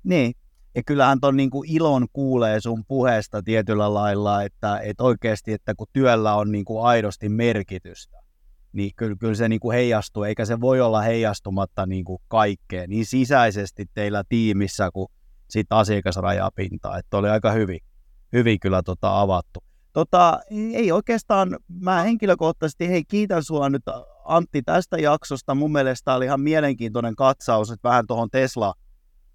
Niin, 0.04 0.34
ja 0.76 0.84
kyllähän 0.86 1.20
ton 1.20 1.38
niin 1.38 1.50
kuin 1.50 1.70
ilon 1.72 2.08
kuulee 2.14 2.60
sun 2.60 2.86
puheesta 2.88 3.44
tietyllä 3.44 3.94
lailla, 3.94 4.44
että, 4.44 4.80
että 4.80 5.04
oikeasti, 5.04 5.54
että 5.54 5.76
kun 5.76 5.88
työllä 5.94 6.36
on 6.36 6.52
niin 6.52 6.66
kuin 6.66 6.86
aidosti 6.86 7.30
merkitystä, 7.30 8.18
niin 8.74 8.92
kyllä, 8.96 9.16
kyllä 9.20 9.36
se 9.36 9.50
niin 9.50 9.60
kuin 9.60 9.76
heijastuu, 9.76 10.24
eikä 10.24 10.46
se 10.46 10.62
voi 10.62 10.82
olla 10.82 11.02
heijastumatta 11.02 11.86
niin 11.86 12.06
kuin 12.06 12.22
kaikkeen, 12.28 12.90
niin 12.90 13.06
sisäisesti 13.06 13.86
teillä 13.94 14.24
tiimissä 14.30 14.90
kuin 14.94 15.08
sit 15.50 15.68
asiakasrajapintaa, 15.70 16.98
että 16.98 17.18
oli 17.18 17.30
aika 17.30 17.52
hyvin, 17.52 17.80
hyvin 18.34 18.60
kyllä 18.60 18.84
tota 18.84 19.22
avattu. 19.22 19.64
Tota, 19.94 20.40
ei 20.74 20.92
oikeastaan, 20.92 21.58
mä 21.82 22.02
henkilökohtaisesti, 22.02 22.90
hei 22.90 23.04
kiitän 23.04 23.44
sua 23.44 23.70
nyt 23.70 23.84
Antti 24.26 24.62
tästä 24.62 24.98
jaksosta, 24.98 25.56
mun 25.56 25.72
mielestä 25.72 26.16
oli 26.16 26.26
ihan 26.26 26.42
mielenkiintoinen 26.42 27.16
katsaus, 27.16 27.72
että 27.72 27.90
vähän 27.90 28.08
tuohon 28.08 28.30
Tesla 28.30 28.74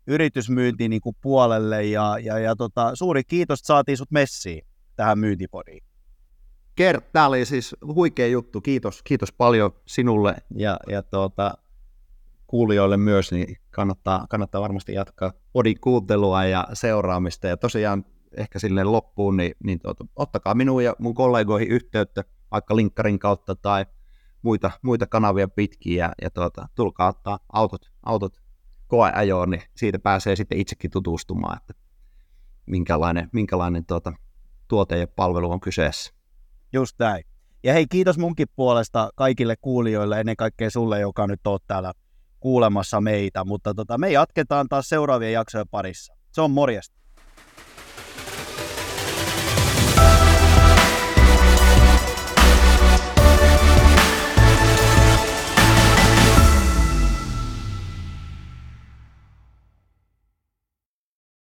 yritysmyyntiin 0.06 0.90
niin 0.90 1.00
puolelle 1.20 1.84
ja, 1.84 2.18
ja, 2.22 2.38
ja 2.38 2.56
tota, 2.56 2.90
suuri 2.94 3.24
kiitos, 3.24 3.58
että 3.58 3.66
saatiin 3.66 3.96
sut 3.96 4.10
messiin 4.10 4.66
tähän 4.96 5.18
myyntipodiin. 5.18 5.84
Kert, 6.74 7.12
tämä 7.12 7.26
oli 7.26 7.44
siis 7.44 7.76
huikea 7.94 8.26
juttu. 8.26 8.60
Kiitos, 8.60 9.02
kiitos 9.02 9.32
paljon 9.32 9.70
sinulle 9.86 10.36
ja, 10.54 10.76
ja 10.88 11.02
tuota, 11.02 11.54
kuulijoille 12.46 12.96
myös, 12.96 13.32
niin 13.32 13.56
kannattaa, 13.70 14.26
kannattaa 14.30 14.60
varmasti 14.60 14.92
jatkaa 14.92 15.32
podin 15.52 15.80
kuuntelua 15.80 16.44
ja 16.44 16.66
seuraamista. 16.72 17.46
Ja 17.46 17.56
tosiaan 17.56 18.04
ehkä 18.36 18.58
silleen 18.58 18.92
loppuun, 18.92 19.36
niin, 19.36 19.52
niin 19.64 19.78
tuota, 19.78 20.04
ottakaa 20.16 20.54
minuun 20.54 20.84
ja 20.84 20.94
mun 20.98 21.14
kollegoihin 21.14 21.68
yhteyttä 21.68 22.24
vaikka 22.50 22.76
linkkarin 22.76 23.18
kautta 23.18 23.56
tai 23.56 23.86
muita, 24.42 24.70
muita 24.82 25.06
kanavia 25.06 25.48
pitkin 25.48 25.96
ja, 25.96 26.12
ja 26.22 26.30
tuota, 26.30 26.68
tulkaa 26.74 27.08
ottaa 27.08 27.38
autot, 27.52 27.90
autot 28.02 28.42
koeajoon, 28.86 29.50
niin 29.50 29.62
siitä 29.76 29.98
pääsee 29.98 30.36
sitten 30.36 30.58
itsekin 30.58 30.90
tutustumaan, 30.90 31.56
että 31.56 31.74
minkälainen, 32.66 33.28
minkälainen 33.32 33.86
tuota, 33.86 34.12
tuote 34.68 34.98
ja 34.98 35.06
palvelu 35.06 35.50
on 35.50 35.60
kyseessä. 35.60 36.12
Just 36.72 36.98
näin. 36.98 37.24
Ja 37.64 37.72
hei, 37.72 37.86
kiitos 37.86 38.18
munkin 38.18 38.46
puolesta 38.56 39.10
kaikille 39.14 39.54
kuulijoille, 39.60 40.20
ennen 40.20 40.36
kaikkea 40.36 40.70
sulle, 40.70 41.00
joka 41.00 41.26
nyt 41.26 41.46
oot 41.46 41.66
täällä 41.66 41.92
kuulemassa 42.40 43.00
meitä, 43.00 43.44
mutta 43.44 43.74
tota, 43.74 43.98
me 43.98 44.12
jatketaan 44.12 44.68
taas 44.68 44.88
seuraavien 44.88 45.32
jaksojen 45.32 45.68
parissa. 45.70 46.14
Se 46.32 46.40
on 46.40 46.50
morjesta. 46.50 46.98